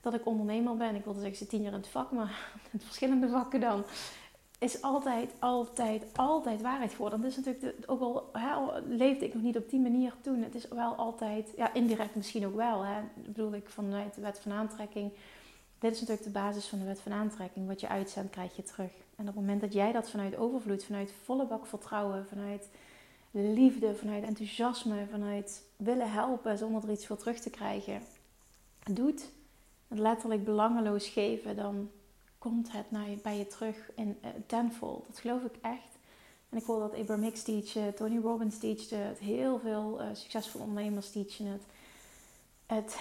dat 0.00 0.14
ik 0.14 0.26
ondernemer 0.26 0.76
ben. 0.76 0.95
Ik 0.95 1.04
wilde 1.04 1.21
zeggen, 1.21 1.33
ik 1.33 1.38
zit 1.38 1.49
tien 1.49 1.62
jaar 1.62 1.73
in 1.73 1.78
het 1.78 1.88
vak, 1.88 2.11
maar 2.11 2.52
in 2.73 2.81
verschillende 2.81 3.28
vakken 3.28 3.61
dan. 3.61 3.85
is 4.59 4.83
altijd, 4.83 5.33
altijd, 5.38 6.04
altijd 6.16 6.62
waarheid 6.62 6.92
geworden. 6.92 7.21
Dat 7.21 7.31
is 7.31 7.37
natuurlijk, 7.37 7.75
ook 7.87 8.00
al 8.00 8.28
hè, 8.33 8.81
leefde 8.88 9.25
ik 9.25 9.35
nog 9.35 9.42
niet 9.42 9.57
op 9.57 9.71
die 9.71 9.81
manier 9.81 10.14
toen, 10.21 10.42
het 10.42 10.54
is 10.54 10.69
wel 10.69 10.95
altijd, 10.95 11.52
ja, 11.57 11.75
indirect 11.75 12.14
misschien 12.14 12.47
ook 12.47 12.57
wel. 12.57 12.85
Hè, 12.85 13.00
bedoel 13.14 13.54
ik 13.54 13.69
vanuit 13.69 14.14
de 14.14 14.21
wet 14.21 14.38
van 14.38 14.52
aantrekking. 14.52 15.12
Dit 15.83 15.95
is 15.95 16.01
natuurlijk 16.01 16.27
de 16.27 16.41
basis 16.41 16.67
van 16.67 16.79
de 16.79 16.85
wet 16.85 17.01
van 17.01 17.12
aantrekking. 17.12 17.67
Wat 17.67 17.81
je 17.81 17.89
uitzendt, 17.89 18.31
krijg 18.31 18.57
je 18.57 18.62
terug. 18.62 18.91
En 18.91 19.21
op 19.21 19.27
het 19.27 19.35
moment 19.35 19.61
dat 19.61 19.73
jij 19.73 19.93
dat 19.93 20.11
vanuit 20.11 20.37
overvloed, 20.37 20.85
vanuit 20.85 21.12
volle 21.25 21.47
bak 21.47 21.67
vertrouwen, 21.67 22.27
vanuit 22.27 22.69
liefde, 23.31 23.95
vanuit 23.95 24.25
enthousiasme, 24.25 25.07
vanuit 25.11 25.62
willen 25.77 26.12
helpen 26.12 26.59
zonder 26.59 26.83
er 26.83 26.91
iets 26.91 27.07
voor 27.07 27.17
terug 27.17 27.41
te 27.41 27.51
krijgen, 27.51 28.03
doet, 28.93 29.29
het 29.89 29.99
letterlijk 29.99 30.45
belangeloos 30.45 31.09
geven, 31.09 31.57
dan 31.57 31.91
komt 32.39 32.73
het 32.73 32.91
naar 32.91 33.11
je, 33.11 33.17
bij 33.17 33.39
je 33.39 33.47
terug 33.47 33.91
in 33.95 34.19
uh, 34.25 34.29
tenfold. 34.47 35.07
Dat 35.07 35.19
geloof 35.19 35.43
ik 35.43 35.55
echt. 35.62 35.99
En 36.49 36.59
ik 36.59 36.65
hoor 36.65 36.79
dat 36.79 36.95
Abraham 36.95 37.25
Hicks 37.25 37.43
teachen, 37.43 37.95
Tony 37.95 38.19
Robbins 38.19 38.59
teachte 38.59 38.95
het, 38.95 39.19
heel 39.19 39.59
veel 39.59 40.01
uh, 40.01 40.07
succesvolle 40.12 40.65
ondernemers 40.65 41.11
teachen 41.11 41.47
het. 41.47 41.62
Het, 42.67 42.97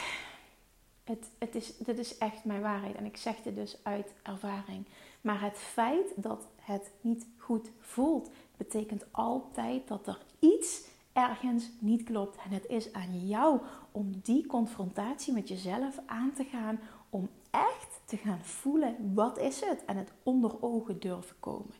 het, 1.11 1.29
het 1.37 1.55
is, 1.55 1.77
dit 1.77 1.97
is 1.97 2.17
echt 2.17 2.45
mijn 2.45 2.61
waarheid 2.61 2.95
en 2.95 3.05
ik 3.05 3.17
zeg 3.17 3.41
dit 3.41 3.55
dus 3.55 3.77
uit 3.83 4.13
ervaring. 4.23 4.85
Maar 5.21 5.41
het 5.41 5.57
feit 5.57 6.13
dat 6.15 6.47
het 6.61 6.91
niet 7.01 7.25
goed 7.37 7.71
voelt, 7.79 8.29
betekent 8.57 9.05
altijd 9.11 9.87
dat 9.87 10.07
er 10.07 10.19
iets 10.39 10.81
ergens 11.13 11.69
niet 11.79 12.03
klopt. 12.03 12.37
En 12.43 12.51
het 12.51 12.65
is 12.67 12.93
aan 12.93 13.27
jou 13.27 13.59
om 13.91 14.19
die 14.23 14.45
confrontatie 14.45 15.33
met 15.33 15.47
jezelf 15.47 15.99
aan 16.05 16.33
te 16.33 16.43
gaan, 16.43 16.79
om 17.09 17.29
echt 17.49 17.99
te 18.05 18.17
gaan 18.17 18.41
voelen 18.41 19.13
wat 19.13 19.37
is 19.37 19.59
het 19.59 19.85
en 19.85 19.97
het 19.97 20.11
onder 20.23 20.63
ogen 20.63 20.99
durven 20.99 21.35
komen. 21.39 21.73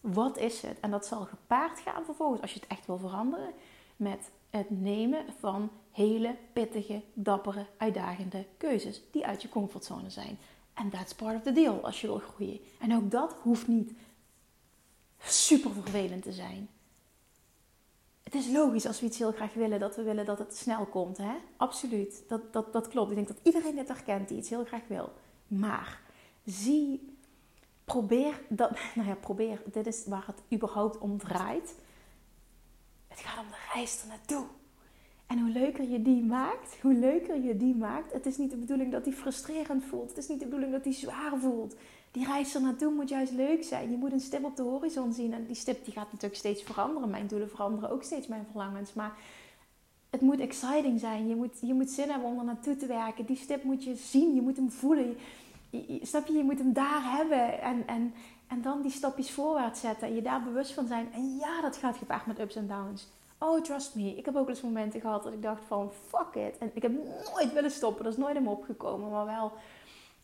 Wat 0.00 0.38
is 0.38 0.62
het? 0.62 0.80
En 0.80 0.90
dat 0.90 1.06
zal 1.06 1.24
gepaard 1.24 1.80
gaan 1.80 2.04
vervolgens, 2.04 2.42
als 2.42 2.52
je 2.52 2.60
het 2.60 2.68
echt 2.68 2.86
wil 2.86 2.98
veranderen, 2.98 3.50
met 3.96 4.30
het 4.50 4.70
nemen 4.70 5.24
van 5.38 5.70
hele 5.98 6.36
pittige, 6.52 7.02
dappere, 7.12 7.66
uitdagende 7.76 8.44
keuzes 8.56 9.02
die 9.10 9.26
uit 9.26 9.42
je 9.42 9.48
comfortzone 9.48 10.10
zijn. 10.10 10.38
En 10.74 10.90
that's 10.90 11.14
part 11.14 11.36
of 11.36 11.42
the 11.42 11.52
deal 11.52 11.84
als 11.84 12.00
je 12.00 12.06
wil 12.06 12.18
groeien. 12.18 12.60
En 12.78 12.94
ook 12.94 13.10
dat 13.10 13.36
hoeft 13.42 13.66
niet 13.66 13.92
super 15.18 15.72
vervelend 15.72 16.22
te 16.22 16.32
zijn. 16.32 16.68
Het 18.22 18.34
is 18.34 18.48
logisch 18.48 18.86
als 18.86 19.00
we 19.00 19.06
iets 19.06 19.18
heel 19.18 19.32
graag 19.32 19.54
willen, 19.54 19.80
dat 19.80 19.96
we 19.96 20.02
willen 20.02 20.24
dat 20.24 20.38
het 20.38 20.56
snel 20.56 20.86
komt. 20.86 21.16
Hè? 21.16 21.34
Absoluut, 21.56 22.22
dat, 22.28 22.52
dat, 22.52 22.72
dat 22.72 22.88
klopt. 22.88 23.10
Ik 23.10 23.16
denk 23.16 23.28
dat 23.28 23.40
iedereen 23.42 23.74
dit 23.74 23.88
herkent 23.88 24.28
die 24.28 24.38
iets 24.38 24.48
heel 24.48 24.64
graag 24.64 24.86
wil. 24.88 25.12
Maar 25.46 26.00
zie, 26.44 27.16
probeer 27.84 28.40
dat, 28.48 28.70
nou 28.94 29.08
ja, 29.08 29.14
probeer, 29.14 29.62
dit 29.72 29.86
is 29.86 30.04
waar 30.06 30.26
het 30.26 30.42
überhaupt 30.52 30.98
om 30.98 31.18
draait. 31.18 31.74
Het 33.08 33.20
gaat 33.20 33.44
om 33.44 33.50
de 33.50 33.72
reis 33.74 34.02
er 34.02 34.08
naartoe. 34.08 34.46
En 35.28 35.38
hoe 35.38 35.50
leuker 35.50 35.88
je 35.88 36.02
die 36.02 36.22
maakt, 36.22 36.76
hoe 36.80 36.94
leuker 36.94 37.42
je 37.42 37.56
die 37.56 37.74
maakt. 37.74 38.12
Het 38.12 38.26
is 38.26 38.36
niet 38.36 38.50
de 38.50 38.56
bedoeling 38.56 38.92
dat 38.92 39.04
die 39.04 39.12
frustrerend 39.12 39.84
voelt. 39.84 40.08
Het 40.08 40.18
is 40.18 40.28
niet 40.28 40.38
de 40.38 40.44
bedoeling 40.44 40.72
dat 40.72 40.84
die 40.84 40.92
zwaar 40.92 41.32
voelt. 41.36 41.76
Die 42.10 42.26
reis 42.26 42.54
er 42.54 42.62
naartoe 42.62 42.92
moet 42.92 43.08
juist 43.08 43.32
leuk 43.32 43.64
zijn. 43.64 43.90
Je 43.90 43.96
moet 43.96 44.12
een 44.12 44.20
stip 44.20 44.44
op 44.44 44.56
de 44.56 44.62
horizon 44.62 45.12
zien. 45.12 45.32
En 45.32 45.46
die 45.46 45.54
stip 45.54 45.84
die 45.84 45.92
gaat 45.92 46.12
natuurlijk 46.12 46.40
steeds 46.40 46.62
veranderen. 46.62 47.10
Mijn 47.10 47.26
doelen 47.26 47.48
veranderen 47.48 47.90
ook 47.90 48.02
steeds, 48.02 48.26
mijn 48.26 48.46
verlangens. 48.50 48.92
Maar 48.94 49.12
het 50.10 50.20
moet 50.20 50.40
exciting 50.40 51.00
zijn. 51.00 51.28
Je 51.28 51.36
moet, 51.36 51.58
je 51.60 51.74
moet 51.74 51.90
zin 51.90 52.10
hebben 52.10 52.28
om 52.28 52.38
er 52.38 52.44
naartoe 52.44 52.76
te 52.76 52.86
werken. 52.86 53.26
Die 53.26 53.36
stip 53.36 53.62
moet 53.62 53.84
je 53.84 53.94
zien. 53.94 54.34
Je 54.34 54.42
moet 54.42 54.56
hem 54.56 54.70
voelen. 54.70 55.16
Je, 55.70 56.00
snap 56.02 56.26
je? 56.26 56.32
Je 56.32 56.44
moet 56.44 56.58
hem 56.58 56.72
daar 56.72 57.16
hebben. 57.16 57.60
En, 57.60 57.86
en, 57.86 58.14
en 58.46 58.62
dan 58.62 58.82
die 58.82 58.90
stapjes 58.90 59.30
voorwaarts 59.30 59.80
zetten. 59.80 60.08
En 60.08 60.14
je 60.14 60.22
daar 60.22 60.42
bewust 60.42 60.72
van 60.72 60.86
zijn. 60.86 61.12
En 61.12 61.36
ja, 61.36 61.60
dat 61.60 61.76
gaat 61.76 61.96
gepaard 61.96 62.26
met 62.26 62.40
ups 62.40 62.56
en 62.56 62.66
downs. 62.66 63.08
Oh, 63.38 63.62
trust 63.62 63.94
me. 63.94 64.14
Ik 64.16 64.24
heb 64.24 64.36
ook 64.36 64.46
wel 64.46 64.54
eens 64.54 64.64
momenten 64.64 65.00
gehad 65.00 65.22
dat 65.22 65.32
ik 65.32 65.42
dacht 65.42 65.62
van 65.66 65.92
fuck 66.08 66.34
it. 66.34 66.58
En 66.58 66.70
ik 66.74 66.82
heb 66.82 66.92
nooit 67.32 67.52
willen 67.52 67.70
stoppen. 67.70 68.04
Dat 68.04 68.12
is 68.12 68.18
nooit 68.18 68.36
in 68.36 68.42
me 68.42 68.50
opgekomen. 68.50 69.10
Maar 69.10 69.26
wel, 69.26 69.52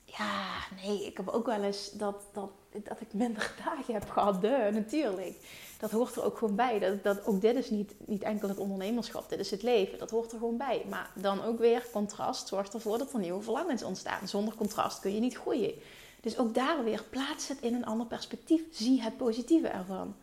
ja, 0.05 0.55
nee. 0.83 1.07
Ik 1.07 1.17
heb 1.17 1.29
ook 1.29 1.47
wel 1.47 1.63
eens 1.63 1.91
dat, 1.93 2.23
dat, 2.33 2.51
dat 2.71 3.01
ik 3.01 3.13
minder 3.13 3.55
dagen 3.65 3.95
heb 3.95 4.11
gehad. 4.11 4.41
De, 4.41 4.71
natuurlijk. 4.73 5.37
Dat 5.79 5.91
hoort 5.91 6.17
er 6.17 6.25
ook 6.25 6.39
gewoon 6.39 6.55
bij. 6.55 6.79
Dat, 6.79 7.03
dat, 7.03 7.27
ook 7.27 7.41
dit 7.41 7.57
is 7.57 7.71
niet, 7.71 7.95
niet 8.07 8.23
enkel 8.23 8.49
het 8.49 8.59
ondernemerschap. 8.59 9.29
Dit 9.29 9.39
is 9.39 9.51
het 9.51 9.63
leven. 9.63 9.99
Dat 9.99 10.11
hoort 10.11 10.33
er 10.33 10.39
gewoon 10.39 10.57
bij. 10.57 10.85
Maar 10.89 11.11
dan 11.15 11.43
ook 11.43 11.59
weer 11.59 11.87
contrast 11.93 12.49
zorgt 12.49 12.75
ervoor 12.75 12.99
dat 12.99 13.13
er 13.13 13.19
nieuwe 13.19 13.43
verlangens 13.43 13.83
ontstaan. 13.83 14.29
Zonder 14.29 14.55
contrast 14.55 15.01
kun 15.01 15.15
je 15.15 15.21
niet 15.21 15.37
groeien. 15.37 15.75
Dus 16.21 16.39
ook 16.39 16.55
daar 16.55 16.85
weer 16.85 17.05
plaats 17.11 17.49
het 17.49 17.61
in 17.61 17.75
een 17.75 17.87
ander 17.87 18.07
perspectief. 18.07 18.63
Zie 18.71 19.03
het 19.03 19.17
positieve 19.17 19.69
ervan. 19.69 20.15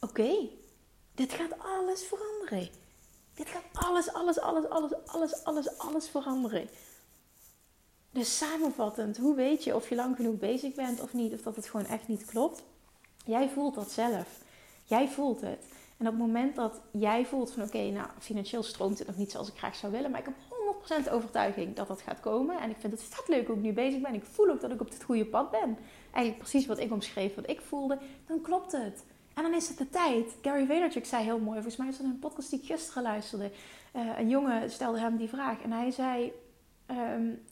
Oké, 0.00 0.34
dit 1.14 1.32
gaat 1.32 1.58
alles 1.58 2.02
veranderen. 2.02 2.68
Dit 3.34 3.48
gaat 3.48 3.64
alles, 3.72 4.12
alles, 4.12 4.40
alles, 4.40 4.68
alles, 4.68 4.92
alles, 5.06 5.44
alles, 5.44 5.78
alles 5.78 6.08
veranderen. 6.08 6.68
Dus 8.10 8.38
samenvattend, 8.38 9.16
hoe 9.16 9.34
weet 9.34 9.64
je 9.64 9.74
of 9.74 9.88
je 9.88 9.94
lang 9.94 10.16
genoeg 10.16 10.38
bezig 10.38 10.74
bent 10.74 11.00
of 11.00 11.12
niet, 11.12 11.32
of 11.32 11.42
dat 11.42 11.56
het 11.56 11.68
gewoon 11.68 11.86
echt 11.86 12.08
niet 12.08 12.24
klopt? 12.24 12.62
Jij 13.24 13.48
voelt 13.48 13.74
dat 13.74 13.90
zelf. 13.90 14.28
Jij 14.84 15.08
voelt 15.08 15.40
het. 15.40 15.64
En 15.96 16.06
op 16.08 16.14
het 16.14 16.22
moment 16.26 16.56
dat 16.56 16.80
jij 16.90 17.26
voelt 17.26 17.52
van 17.52 17.62
oké, 17.62 17.90
nou 17.90 18.08
financieel 18.18 18.62
stroomt 18.62 18.98
het 18.98 19.06
nog 19.06 19.16
niet 19.16 19.30
zoals 19.30 19.48
ik 19.48 19.58
graag 19.58 19.76
zou 19.76 19.92
willen, 19.92 20.10
maar 20.10 20.20
ik 20.20 20.26
heb 20.26 20.34
100% 21.06 21.12
overtuiging 21.12 21.76
dat 21.76 21.88
dat 21.88 22.00
gaat 22.00 22.20
komen. 22.20 22.60
En 22.60 22.70
ik 22.70 22.76
vind 22.78 22.92
het 22.92 23.02
vet 23.02 23.28
leuk 23.28 23.46
hoe 23.46 23.56
ik 23.56 23.62
nu 23.62 23.72
bezig 23.72 24.00
ben. 24.00 24.14
Ik 24.14 24.24
voel 24.24 24.50
ook 24.50 24.60
dat 24.60 24.70
ik 24.70 24.80
op 24.80 24.88
het 24.88 25.02
goede 25.02 25.26
pad 25.26 25.50
ben. 25.50 25.78
Eigenlijk 26.10 26.38
precies 26.38 26.66
wat 26.66 26.78
ik 26.78 26.92
omschreef, 26.92 27.34
wat 27.34 27.50
ik 27.50 27.60
voelde. 27.60 27.98
Dan 28.26 28.40
klopt 28.40 28.72
het. 28.72 29.04
En 29.34 29.42
dan 29.42 29.54
is 29.54 29.68
het 29.68 29.78
de 29.78 29.88
tijd. 29.88 30.36
Gary 30.42 30.66
Vaynerchuk 30.66 31.06
zei 31.06 31.24
heel 31.24 31.38
mooi, 31.38 31.54
volgens 31.54 31.76
mij 31.76 31.88
is 31.88 31.96
dat 31.96 32.06
een 32.06 32.18
podcast 32.18 32.50
die 32.50 32.60
ik 32.60 32.66
gisteren 32.66 33.02
luisterde. 33.02 33.50
Uh, 33.96 34.18
een 34.18 34.28
jongen 34.28 34.70
stelde 34.70 34.98
hem 34.98 35.16
die 35.16 35.28
vraag 35.28 35.62
en 35.62 35.72
hij 35.72 35.90
zei: 35.90 36.32
um, 36.90 37.42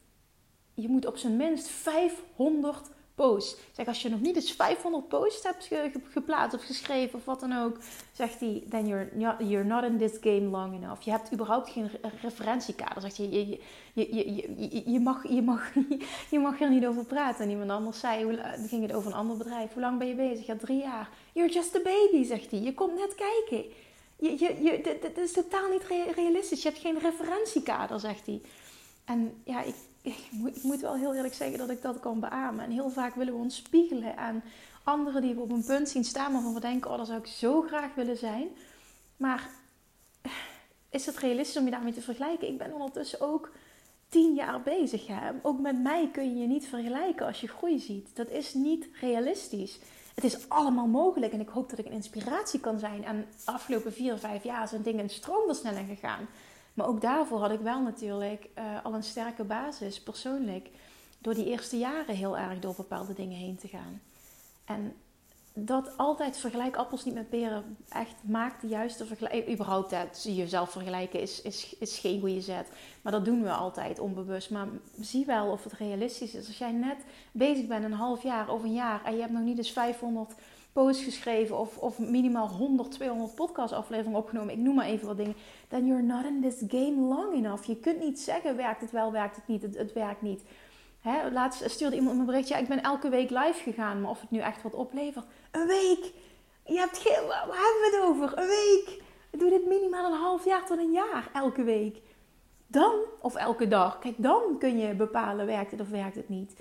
Je 0.74 0.88
moet 0.88 1.06
op 1.06 1.16
zijn 1.16 1.36
minst 1.36 1.68
500 1.68 2.90
posts. 3.20 3.56
Zeg, 3.72 3.86
als 3.86 4.02
je 4.02 4.08
nog 4.08 4.20
niet 4.20 4.36
eens 4.36 4.52
500 4.52 5.08
posts 5.08 5.42
hebt 5.42 5.68
geplaatst 6.10 6.56
of 6.56 6.64
geschreven 6.64 7.18
of 7.18 7.24
wat 7.24 7.40
dan 7.40 7.52
ook, 7.52 7.76
zegt 8.12 8.40
hij: 8.40 8.62
Then 8.68 8.86
you're 8.86 9.08
not, 9.14 9.34
you're 9.38 9.64
not 9.64 9.84
in 9.84 9.98
this 9.98 10.16
game 10.20 10.48
long 10.48 10.74
enough. 10.74 11.02
Je 11.02 11.10
hebt 11.10 11.32
überhaupt 11.32 11.70
geen 11.70 11.90
referentiekader. 12.20 13.02
Zegt 13.02 13.16
hij: 13.16 13.26
je, 13.26 13.58
je, 13.92 14.16
je, 14.16 14.92
je, 14.92 15.00
mag, 15.00 15.28
je, 15.28 15.42
mag, 15.42 15.72
je 16.30 16.38
mag 16.38 16.60
er 16.60 16.70
niet 16.70 16.86
over 16.86 17.04
praten. 17.04 17.44
En 17.44 17.50
iemand 17.50 17.70
anders 17.70 18.00
zei: 18.00 18.24
hoe, 18.24 18.38
ging 18.68 18.82
het 18.82 18.92
over 18.92 19.10
een 19.10 19.16
ander 19.16 19.36
bedrijf. 19.36 19.72
Hoe 19.72 19.82
lang 19.82 19.98
ben 19.98 20.08
je 20.08 20.14
bezig? 20.14 20.46
Ja, 20.46 20.56
drie 20.56 20.80
jaar. 20.80 21.08
You're 21.32 21.52
just 21.52 21.76
a 21.76 21.80
baby, 21.82 22.24
zegt 22.24 22.50
hij. 22.50 22.60
Je 22.60 22.74
komt 22.74 22.94
net 22.94 23.14
kijken. 23.14 23.70
Je, 24.16 24.30
je, 24.30 24.62
je, 24.62 24.98
dit, 25.00 25.18
is 25.18 25.32
totaal 25.32 25.68
niet 25.70 25.84
realistisch. 26.14 26.62
Je 26.62 26.68
hebt 26.68 26.80
geen 26.80 26.98
referentiekader, 26.98 28.00
zegt 28.00 28.26
hij. 28.26 28.40
En 29.04 29.42
ja, 29.44 29.62
ik, 29.62 29.74
ik, 30.02 30.28
moet, 30.30 30.56
ik 30.56 30.62
moet 30.62 30.80
wel 30.80 30.94
heel 30.94 31.14
eerlijk 31.14 31.34
zeggen 31.34 31.58
dat 31.58 31.70
ik 31.70 31.82
dat 31.82 32.00
kan 32.00 32.20
beamen. 32.20 32.64
En 32.64 32.70
heel 32.70 32.90
vaak 32.90 33.14
willen 33.14 33.32
we 33.32 33.40
ons 33.40 33.56
spiegelen 33.56 34.16
aan 34.16 34.42
anderen 34.84 35.22
die 35.22 35.34
we 35.34 35.40
op 35.40 35.50
een 35.50 35.64
punt 35.64 35.88
zien 35.88 36.04
staan 36.04 36.32
waarvan 36.32 36.54
we 36.54 36.60
denken: 36.60 36.90
oh, 36.90 36.96
dat 36.96 37.06
zou 37.06 37.18
ik 37.18 37.26
zo 37.26 37.62
graag 37.62 37.94
willen 37.94 38.16
zijn. 38.16 38.48
Maar 39.16 39.48
is 40.90 41.06
het 41.06 41.16
realistisch 41.16 41.56
om 41.56 41.64
je 41.64 41.70
daarmee 41.70 41.92
te 41.92 42.02
vergelijken? 42.02 42.48
Ik 42.48 42.58
ben 42.58 42.72
ondertussen 42.72 43.20
ook 43.20 43.52
tien 44.08 44.34
jaar 44.34 44.62
bezig. 44.62 45.06
Hè? 45.06 45.30
Ook 45.42 45.60
met 45.60 45.82
mij 45.82 46.08
kun 46.12 46.28
je 46.34 46.40
je 46.40 46.46
niet 46.46 46.66
vergelijken 46.66 47.26
als 47.26 47.40
je 47.40 47.48
groei 47.48 47.78
ziet. 47.78 48.16
Dat 48.16 48.28
is 48.28 48.54
niet 48.54 48.88
realistisch 49.00 49.78
het 50.20 50.32
is 50.32 50.48
allemaal 50.48 50.86
mogelijk. 50.86 51.32
En 51.32 51.40
ik 51.40 51.48
hoop 51.48 51.70
dat 51.70 51.78
ik 51.78 51.86
een 51.86 51.92
inspiratie 51.92 52.60
kan 52.60 52.78
zijn. 52.78 53.04
En 53.04 53.26
de 53.44 53.52
afgelopen 53.52 53.92
vier, 53.92 54.18
vijf 54.18 54.42
jaar 54.42 54.68
zijn 54.68 54.82
dingen 54.82 55.02
in 55.02 55.10
stroomversnelling 55.10 55.88
gegaan. 55.88 56.28
Maar 56.74 56.86
ook 56.86 57.00
daarvoor 57.00 57.40
had 57.40 57.50
ik 57.50 57.60
wel 57.60 57.82
natuurlijk 57.82 58.48
uh, 58.58 58.84
al 58.84 58.94
een 58.94 59.02
sterke 59.02 59.44
basis, 59.44 60.02
persoonlijk. 60.02 60.68
Door 61.18 61.34
die 61.34 61.46
eerste 61.46 61.78
jaren 61.78 62.14
heel 62.14 62.38
erg 62.38 62.58
door 62.58 62.74
bepaalde 62.76 63.14
dingen 63.14 63.38
heen 63.38 63.56
te 63.56 63.68
gaan. 63.68 64.00
En 64.64 64.94
dat 65.52 65.96
altijd 65.96 66.36
vergelijk 66.36 66.76
appels 66.76 67.04
niet 67.04 67.14
met 67.14 67.28
peren 67.28 67.76
echt 67.88 68.14
maakt 68.22 68.60
de 68.60 68.66
juiste 68.66 69.06
vergelijking. 69.06 69.44
Eh, 69.44 69.52
überhaupt 69.52 69.90
dat 69.90 70.22
jezelf 70.22 70.70
vergelijken 70.70 71.20
is, 71.20 71.42
is, 71.42 71.76
is 71.78 71.98
geen 71.98 72.20
goede 72.20 72.40
zet. 72.40 72.68
Maar 73.02 73.12
dat 73.12 73.24
doen 73.24 73.42
we 73.42 73.50
altijd 73.50 73.98
onbewust. 73.98 74.50
Maar 74.50 74.66
zie 75.00 75.26
wel 75.26 75.50
of 75.50 75.64
het 75.64 75.72
realistisch 75.72 76.34
is. 76.34 76.46
Als 76.46 76.58
jij 76.58 76.72
net 76.72 77.04
bezig 77.32 77.66
bent 77.66 77.84
een 77.84 77.92
half 77.92 78.22
jaar 78.22 78.48
of 78.48 78.62
een 78.62 78.72
jaar 78.72 79.04
en 79.04 79.14
je 79.14 79.20
hebt 79.20 79.32
nog 79.32 79.42
niet 79.42 79.58
eens 79.58 79.72
500 79.72 80.34
posts 80.72 81.04
geschreven 81.04 81.58
of, 81.58 81.78
of 81.78 81.98
minimaal 81.98 82.48
100, 82.48 82.90
200 82.90 83.34
podcast 83.34 83.72
afleveringen 83.72 84.18
opgenomen. 84.18 84.54
Ik 84.54 84.60
noem 84.60 84.74
maar 84.74 84.86
even 84.86 85.06
wat 85.06 85.16
dingen. 85.16 85.34
Then 85.68 85.86
you're 85.86 86.02
not 86.02 86.24
in 86.24 86.40
this 86.40 86.62
game 86.68 87.00
long 87.00 87.34
enough. 87.34 87.64
Je 87.64 87.76
kunt 87.76 88.00
niet 88.00 88.20
zeggen 88.20 88.56
werkt 88.56 88.80
het 88.80 88.90
wel, 88.90 89.12
werkt 89.12 89.36
het 89.36 89.46
niet, 89.46 89.62
het, 89.62 89.76
het 89.76 89.92
werkt 89.92 90.22
niet. 90.22 90.42
Hè, 91.00 91.30
laatst 91.30 91.70
stuurde 91.70 91.96
iemand 91.96 92.14
me 92.14 92.20
een 92.20 92.26
berichtje. 92.26 92.58
Ik 92.58 92.68
ben 92.68 92.82
elke 92.82 93.08
week 93.08 93.30
live 93.30 93.62
gegaan. 93.62 94.00
Maar 94.00 94.10
of 94.10 94.20
het 94.20 94.30
nu 94.30 94.38
echt 94.38 94.62
wat 94.62 94.74
oplevert. 94.74 95.24
Een 95.50 95.66
week! 95.66 96.12
Je 96.64 96.78
hebt 96.78 96.98
geen... 96.98 97.26
Waar 97.26 97.46
hebben 97.46 97.80
we 97.80 97.90
het 97.92 98.04
over? 98.08 98.38
Een 98.38 98.46
week! 98.46 99.02
Doe 99.30 99.50
dit 99.50 99.66
minimaal 99.66 100.12
een 100.12 100.18
half 100.18 100.44
jaar 100.44 100.66
tot 100.66 100.78
een 100.78 100.92
jaar. 100.92 101.30
Elke 101.32 101.62
week. 101.62 102.00
Dan, 102.66 102.94
of 103.20 103.34
elke 103.34 103.68
dag. 103.68 103.98
Kijk, 103.98 104.14
dan 104.18 104.42
kun 104.58 104.78
je 104.78 104.94
bepalen 104.94 105.46
werkt 105.46 105.70
het 105.70 105.80
of 105.80 105.88
werkt 105.88 106.16
het 106.16 106.28
niet. 106.28 106.54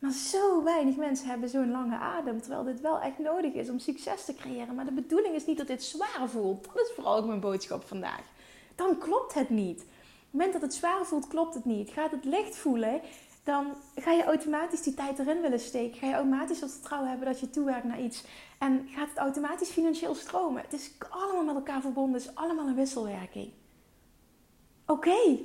Maar 0.00 0.12
zo 0.12 0.62
weinig 0.62 0.96
mensen 0.96 1.28
hebben 1.28 1.48
zo'n 1.48 1.70
lange 1.70 1.96
adem. 1.96 2.40
Terwijl 2.40 2.64
dit 2.64 2.80
wel 2.80 3.00
echt 3.00 3.18
nodig 3.18 3.52
is 3.52 3.68
om 3.68 3.78
succes 3.78 4.24
te 4.24 4.34
creëren. 4.34 4.74
Maar 4.74 4.84
de 4.84 4.92
bedoeling 4.92 5.34
is 5.34 5.46
niet 5.46 5.58
dat 5.58 5.66
dit 5.66 5.82
zwaar 5.82 6.28
voelt. 6.28 6.64
Dat 6.64 6.86
is 6.86 6.92
vooral 6.94 7.16
ook 7.16 7.26
mijn 7.26 7.40
boodschap 7.40 7.84
vandaag. 7.84 8.22
Dan 8.74 8.98
klopt 8.98 9.34
het 9.34 9.50
niet. 9.50 9.80
Op 9.80 9.86
het 9.86 10.32
moment 10.32 10.52
dat 10.52 10.62
het 10.62 10.74
zwaar 10.74 11.04
voelt, 11.04 11.26
klopt 11.28 11.54
het 11.54 11.64
niet. 11.64 11.90
Gaat 11.90 12.10
het 12.10 12.24
licht 12.24 12.56
voelen, 12.56 13.00
dan 13.44 13.74
ga 13.94 14.12
je 14.12 14.24
automatisch 14.24 14.82
die 14.82 14.94
tijd 14.94 15.18
erin 15.18 15.40
willen 15.40 15.60
steken. 15.60 15.98
Ga 15.98 16.06
je 16.06 16.14
automatisch 16.14 16.60
het 16.60 16.72
vertrouwen 16.72 17.10
hebben 17.10 17.28
dat 17.28 17.40
je 17.40 17.50
toewerkt 17.50 17.84
naar 17.84 18.00
iets. 18.00 18.24
En 18.58 18.88
gaat 18.88 19.08
het 19.08 19.18
automatisch 19.18 19.68
financieel 19.68 20.14
stromen. 20.14 20.62
Het 20.62 20.72
is 20.72 20.92
allemaal 21.08 21.44
met 21.44 21.54
elkaar 21.54 21.80
verbonden. 21.80 22.20
Het 22.20 22.30
is 22.30 22.36
allemaal 22.36 22.66
een 22.66 22.74
wisselwerking. 22.74 23.52
Oké, 24.86 25.38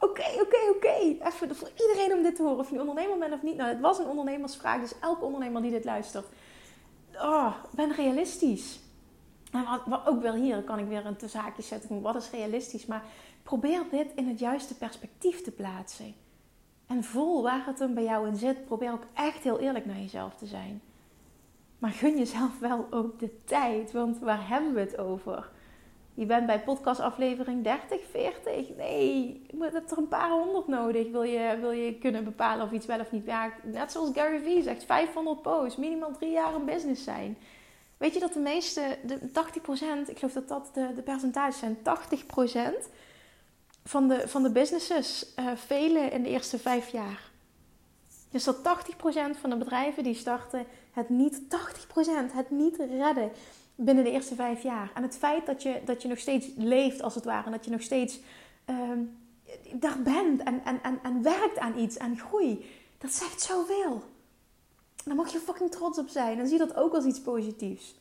Oké, 0.00 0.24
oké, 0.40 0.58
oké. 0.74 1.26
Even 1.26 1.56
voor 1.56 1.70
iedereen 1.80 2.16
om 2.16 2.22
dit 2.22 2.36
te 2.36 2.42
horen. 2.42 2.58
Of 2.58 2.68
je 2.70 2.74
een 2.74 2.88
ondernemer 2.88 3.18
bent 3.18 3.32
of 3.32 3.42
niet. 3.42 3.56
Nou, 3.56 3.68
het 3.68 3.80
was 3.80 3.98
een 3.98 4.06
ondernemersvraag. 4.06 4.80
Dus 4.80 4.98
elke 5.00 5.24
ondernemer 5.24 5.62
die 5.62 5.70
dit 5.70 5.84
luistert. 5.84 6.26
Oh, 7.14 7.54
ben 7.70 7.92
realistisch. 7.92 8.80
En 9.52 9.64
wat, 9.64 9.82
wat, 9.86 10.06
ook 10.06 10.22
wel 10.22 10.34
hier 10.34 10.62
kan 10.62 10.78
ik 10.78 10.88
weer 10.88 11.06
een 11.06 11.28
zaakje 11.28 11.62
zetten. 11.62 12.00
Wat 12.00 12.16
is 12.16 12.30
realistisch? 12.30 12.86
Maar 12.86 13.04
probeer 13.42 13.82
dit 13.90 14.14
in 14.14 14.28
het 14.28 14.38
juiste 14.38 14.76
perspectief 14.76 15.42
te 15.42 15.50
plaatsen. 15.50 16.14
En 16.86 17.04
voel 17.04 17.42
waar 17.42 17.66
het 17.66 17.78
hem 17.78 17.94
bij 17.94 18.04
jou 18.04 18.28
in 18.28 18.36
zit. 18.36 18.64
Probeer 18.64 18.92
ook 18.92 19.06
echt 19.14 19.42
heel 19.42 19.58
eerlijk 19.58 19.86
naar 19.86 19.98
jezelf 19.98 20.34
te 20.34 20.46
zijn. 20.46 20.82
Maar 21.78 21.90
gun 21.90 22.18
jezelf 22.18 22.58
wel 22.58 22.86
ook 22.90 23.18
de 23.18 23.44
tijd. 23.44 23.92
Want 23.92 24.18
waar 24.18 24.48
hebben 24.48 24.74
we 24.74 24.80
het 24.80 24.98
over? 24.98 25.50
Je 26.18 26.26
bent 26.26 26.46
bij 26.46 26.60
podcastaflevering 26.60 27.64
30, 27.64 28.00
40. 28.10 28.76
Nee, 28.76 29.42
je 29.50 29.68
hebt 29.72 29.90
er 29.90 29.98
een 29.98 30.08
paar 30.08 30.30
honderd 30.30 30.68
nodig. 30.68 31.10
Wil 31.10 31.22
je, 31.22 31.56
wil 31.60 31.70
je 31.70 31.98
kunnen 31.98 32.24
bepalen 32.24 32.66
of 32.66 32.72
iets 32.72 32.86
wel 32.86 33.00
of 33.00 33.10
niet 33.10 33.24
werkt. 33.24 33.64
Net 33.64 33.92
zoals 33.92 34.10
Gary 34.14 34.40
Vee 34.40 34.62
zegt, 34.62 34.84
500 34.84 35.42
posts. 35.42 35.76
Minimaal 35.76 36.12
drie 36.12 36.30
jaar 36.30 36.54
een 36.54 36.64
business 36.64 37.04
zijn. 37.04 37.38
Weet 37.96 38.14
je 38.14 38.20
dat 38.20 38.32
de 38.32 38.38
meeste, 38.38 38.98
de 39.06 39.18
80%, 39.18 40.08
ik 40.08 40.18
geloof 40.18 40.32
dat 40.32 40.48
dat 40.48 40.70
de, 40.74 40.92
de 40.94 41.02
percentages 41.02 41.58
zijn. 41.58 41.76
80% 41.76 41.80
van 43.84 44.08
de, 44.08 44.28
van 44.28 44.42
de 44.42 44.50
businesses 44.50 45.34
velen 45.54 46.12
in 46.12 46.22
de 46.22 46.28
eerste 46.28 46.58
vijf 46.58 46.88
jaar. 46.88 47.30
Dus 48.30 48.44
dat 48.44 48.56
80% 48.56 49.40
van 49.40 49.50
de 49.50 49.56
bedrijven 49.56 50.02
die 50.02 50.14
starten 50.14 50.66
het 50.92 51.08
niet, 51.08 51.40
80% 51.40 52.32
het 52.32 52.50
niet 52.50 52.76
redden 52.76 53.30
binnen 53.80 54.04
de 54.04 54.10
eerste 54.10 54.34
vijf 54.34 54.62
jaar. 54.62 54.90
En 54.94 55.02
het 55.02 55.16
feit 55.16 55.46
dat 55.46 55.62
je, 55.62 55.80
dat 55.84 56.02
je 56.02 56.08
nog 56.08 56.18
steeds 56.18 56.48
leeft, 56.56 57.02
als 57.02 57.14
het 57.14 57.24
ware, 57.24 57.44
en 57.44 57.52
dat 57.52 57.64
je 57.64 57.70
nog 57.70 57.82
steeds 57.82 58.20
uh, 58.66 58.76
daar 59.72 60.02
bent 60.02 60.42
en, 60.42 60.64
en, 60.64 60.82
en, 60.82 60.98
en 61.02 61.22
werkt 61.22 61.58
aan 61.58 61.78
iets, 61.78 61.98
aan 61.98 62.18
groei, 62.18 62.66
dat 62.98 63.12
zegt 63.12 63.40
zoveel. 63.40 64.02
Daar 65.04 65.14
mag 65.14 65.32
je 65.32 65.38
fucking 65.38 65.70
trots 65.70 65.98
op 65.98 66.08
zijn 66.08 66.38
en 66.38 66.48
zie 66.48 66.58
dat 66.58 66.76
ook 66.76 66.94
als 66.94 67.04
iets 67.04 67.20
positiefs. 67.20 68.00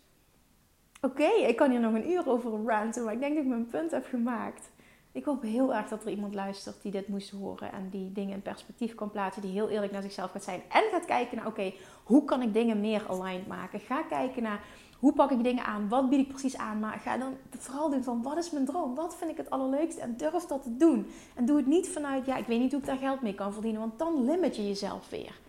Oké, 1.01 1.29
ik 1.47 1.55
kan 1.55 1.71
hier 1.71 1.79
nog 1.79 1.93
een 1.93 2.09
uur 2.09 2.29
over 2.29 2.63
ranten, 2.65 3.03
maar 3.03 3.13
ik 3.13 3.19
denk 3.19 3.33
dat 3.35 3.43
ik 3.43 3.49
mijn 3.49 3.67
punt 3.67 3.91
heb 3.91 4.05
gemaakt. 4.05 4.69
Ik 5.11 5.25
hoop 5.25 5.41
heel 5.41 5.75
erg 5.75 5.87
dat 5.87 6.03
er 6.03 6.11
iemand 6.11 6.33
luistert 6.33 6.81
die 6.81 6.91
dit 6.91 7.07
moest 7.07 7.29
horen 7.29 7.71
en 7.71 7.89
die 7.89 8.11
dingen 8.11 8.33
in 8.33 8.41
perspectief 8.41 8.95
kan 8.95 9.11
plaatsen, 9.11 9.41
die 9.41 9.51
heel 9.51 9.69
eerlijk 9.69 9.91
naar 9.91 10.01
zichzelf 10.01 10.31
gaat 10.31 10.43
zijn 10.43 10.61
en 10.69 10.83
gaat 10.91 11.05
kijken 11.05 11.37
naar, 11.37 11.47
oké, 11.47 11.73
hoe 12.03 12.25
kan 12.25 12.41
ik 12.41 12.53
dingen 12.53 12.79
meer 12.79 13.07
aligned 13.07 13.47
maken? 13.47 13.79
Ga 13.79 14.01
kijken 14.01 14.43
naar 14.43 14.63
hoe 14.99 15.13
pak 15.13 15.31
ik 15.31 15.43
dingen 15.43 15.65
aan? 15.65 15.89
Wat 15.89 16.09
bied 16.09 16.19
ik 16.19 16.27
precies 16.27 16.57
aan? 16.57 16.79
Maar 16.79 16.99
ga 16.99 17.17
dan 17.17 17.33
vooral 17.57 17.89
doen 17.89 18.03
van 18.03 18.23
wat 18.23 18.37
is 18.37 18.51
mijn 18.51 18.65
droom? 18.65 18.95
Wat 18.95 19.15
vind 19.15 19.31
ik 19.31 19.37
het 19.37 19.49
allerleukste? 19.49 20.01
En 20.01 20.17
durf 20.17 20.45
dat 20.45 20.63
te 20.63 20.77
doen. 20.77 21.07
En 21.35 21.45
doe 21.45 21.57
het 21.57 21.65
niet 21.65 21.89
vanuit, 21.89 22.25
ja, 22.25 22.35
ik 22.35 22.47
weet 22.47 22.59
niet 22.59 22.71
hoe 22.71 22.79
ik 22.79 22.85
daar 22.85 22.97
geld 22.97 23.21
mee 23.21 23.35
kan 23.35 23.53
verdienen. 23.53 23.81
Want 23.81 23.99
dan 23.99 24.25
limit 24.25 24.55
je 24.55 24.67
jezelf 24.67 25.09
weer. 25.09 25.39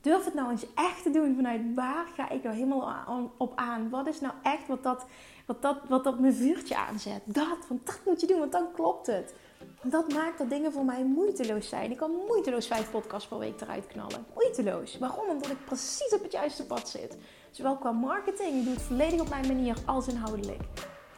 Durf 0.00 0.24
het 0.24 0.34
nou 0.34 0.50
eens 0.50 0.66
echt 0.74 1.02
te 1.02 1.10
doen 1.10 1.34
vanuit 1.34 1.60
waar 1.74 2.06
ga 2.16 2.30
ik 2.30 2.42
nou 2.42 2.56
helemaal 2.56 3.32
op 3.36 3.52
aan? 3.56 3.90
Wat 3.90 4.06
is 4.06 4.20
nou 4.20 4.34
echt 4.42 4.66
wat 4.66 4.82
dat, 4.82 5.06
wat 5.46 5.62
dat, 5.62 5.76
wat 5.88 6.04
dat 6.04 6.18
mijn 6.18 6.34
vuurtje 6.34 6.76
aanzet? 6.76 7.20
Dat, 7.24 7.58
want 7.68 7.86
dat 7.86 8.00
moet 8.04 8.20
je 8.20 8.26
doen, 8.26 8.38
want 8.38 8.52
dan 8.52 8.72
klopt 8.72 9.06
het. 9.06 9.34
Dat 9.82 10.12
maakt 10.12 10.38
dat 10.38 10.50
dingen 10.50 10.72
voor 10.72 10.84
mij 10.84 11.04
moeiteloos 11.04 11.68
zijn. 11.68 11.90
Ik 11.90 11.96
kan 11.96 12.10
moeiteloos 12.26 12.66
vijf 12.66 12.90
podcasts 12.90 13.28
per 13.28 13.38
week 13.38 13.60
eruit 13.60 13.86
knallen. 13.86 14.26
Moeiteloos. 14.34 14.98
Waarom? 14.98 15.28
Omdat 15.28 15.50
ik 15.50 15.64
precies 15.64 16.14
op 16.14 16.22
het 16.22 16.32
juiste 16.32 16.66
pad 16.66 16.88
zit. 16.88 17.16
Zowel 17.50 17.76
qua 17.76 17.92
marketing, 17.92 18.58
ik 18.58 18.64
doe 18.64 18.72
het 18.72 18.82
volledig 18.82 19.20
op 19.20 19.28
mijn 19.28 19.46
manier, 19.46 19.76
als 19.84 20.08
inhoudelijk. 20.08 20.60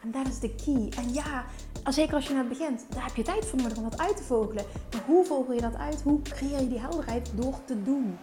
En 0.03 0.11
dat 0.11 0.27
is 0.27 0.39
de 0.39 0.55
key. 0.55 1.03
En 1.05 1.13
ja, 1.13 1.45
zeker 1.89 2.15
als 2.15 2.27
je 2.27 2.35
net 2.35 2.49
begint, 2.49 2.87
daar 2.89 3.05
heb 3.05 3.17
je 3.17 3.23
tijd 3.23 3.47
voor 3.47 3.59
nodig 3.59 3.77
om 3.77 3.83
dat 3.91 4.01
uit 4.01 4.17
te 4.17 4.23
vogelen. 4.23 4.65
Maar 4.93 5.03
hoe 5.07 5.25
vogel 5.25 5.55
je 5.55 5.61
dat 5.61 5.77
uit? 5.77 6.03
Hoe 6.03 6.23
creëer 6.23 6.61
je 6.61 6.69
die 6.69 6.81
helderheid? 6.81 7.33
Door 7.35 7.55
te 7.65 7.83
doen. 7.83 8.19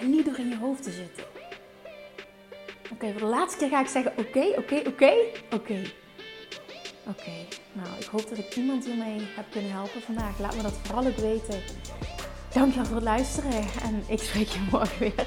En 0.00 0.10
niet 0.10 0.24
door 0.24 0.38
in 0.38 0.48
je 0.48 0.58
hoofd 0.58 0.82
te 0.82 0.90
zitten. 0.90 1.24
Oké, 2.92 3.10
voor 3.10 3.20
de 3.20 3.26
laatste 3.26 3.58
keer 3.58 3.68
ga 3.68 3.80
ik 3.80 3.88
zeggen: 3.88 4.12
oké, 4.18 4.46
oké, 4.58 4.82
oké, 4.88 5.12
oké. 5.50 5.82
Oké, 7.08 7.32
nou, 7.72 7.88
ik 7.98 8.06
hoop 8.06 8.28
dat 8.28 8.38
ik 8.38 8.56
iemand 8.56 8.84
hiermee 8.84 9.20
heb 9.36 9.44
kunnen 9.50 9.70
helpen 9.70 10.02
vandaag. 10.02 10.38
Laat 10.38 10.56
me 10.56 10.62
dat 10.62 10.72
vooral 10.82 11.06
ook 11.06 11.16
weten. 11.16 11.62
Dankjewel 12.52 12.84
voor 12.84 12.94
het 12.94 13.04
luisteren 13.04 13.64
en 13.82 14.04
ik 14.08 14.18
spreek 14.18 14.48
je 14.48 14.68
morgen 14.70 14.98
weer 14.98 15.26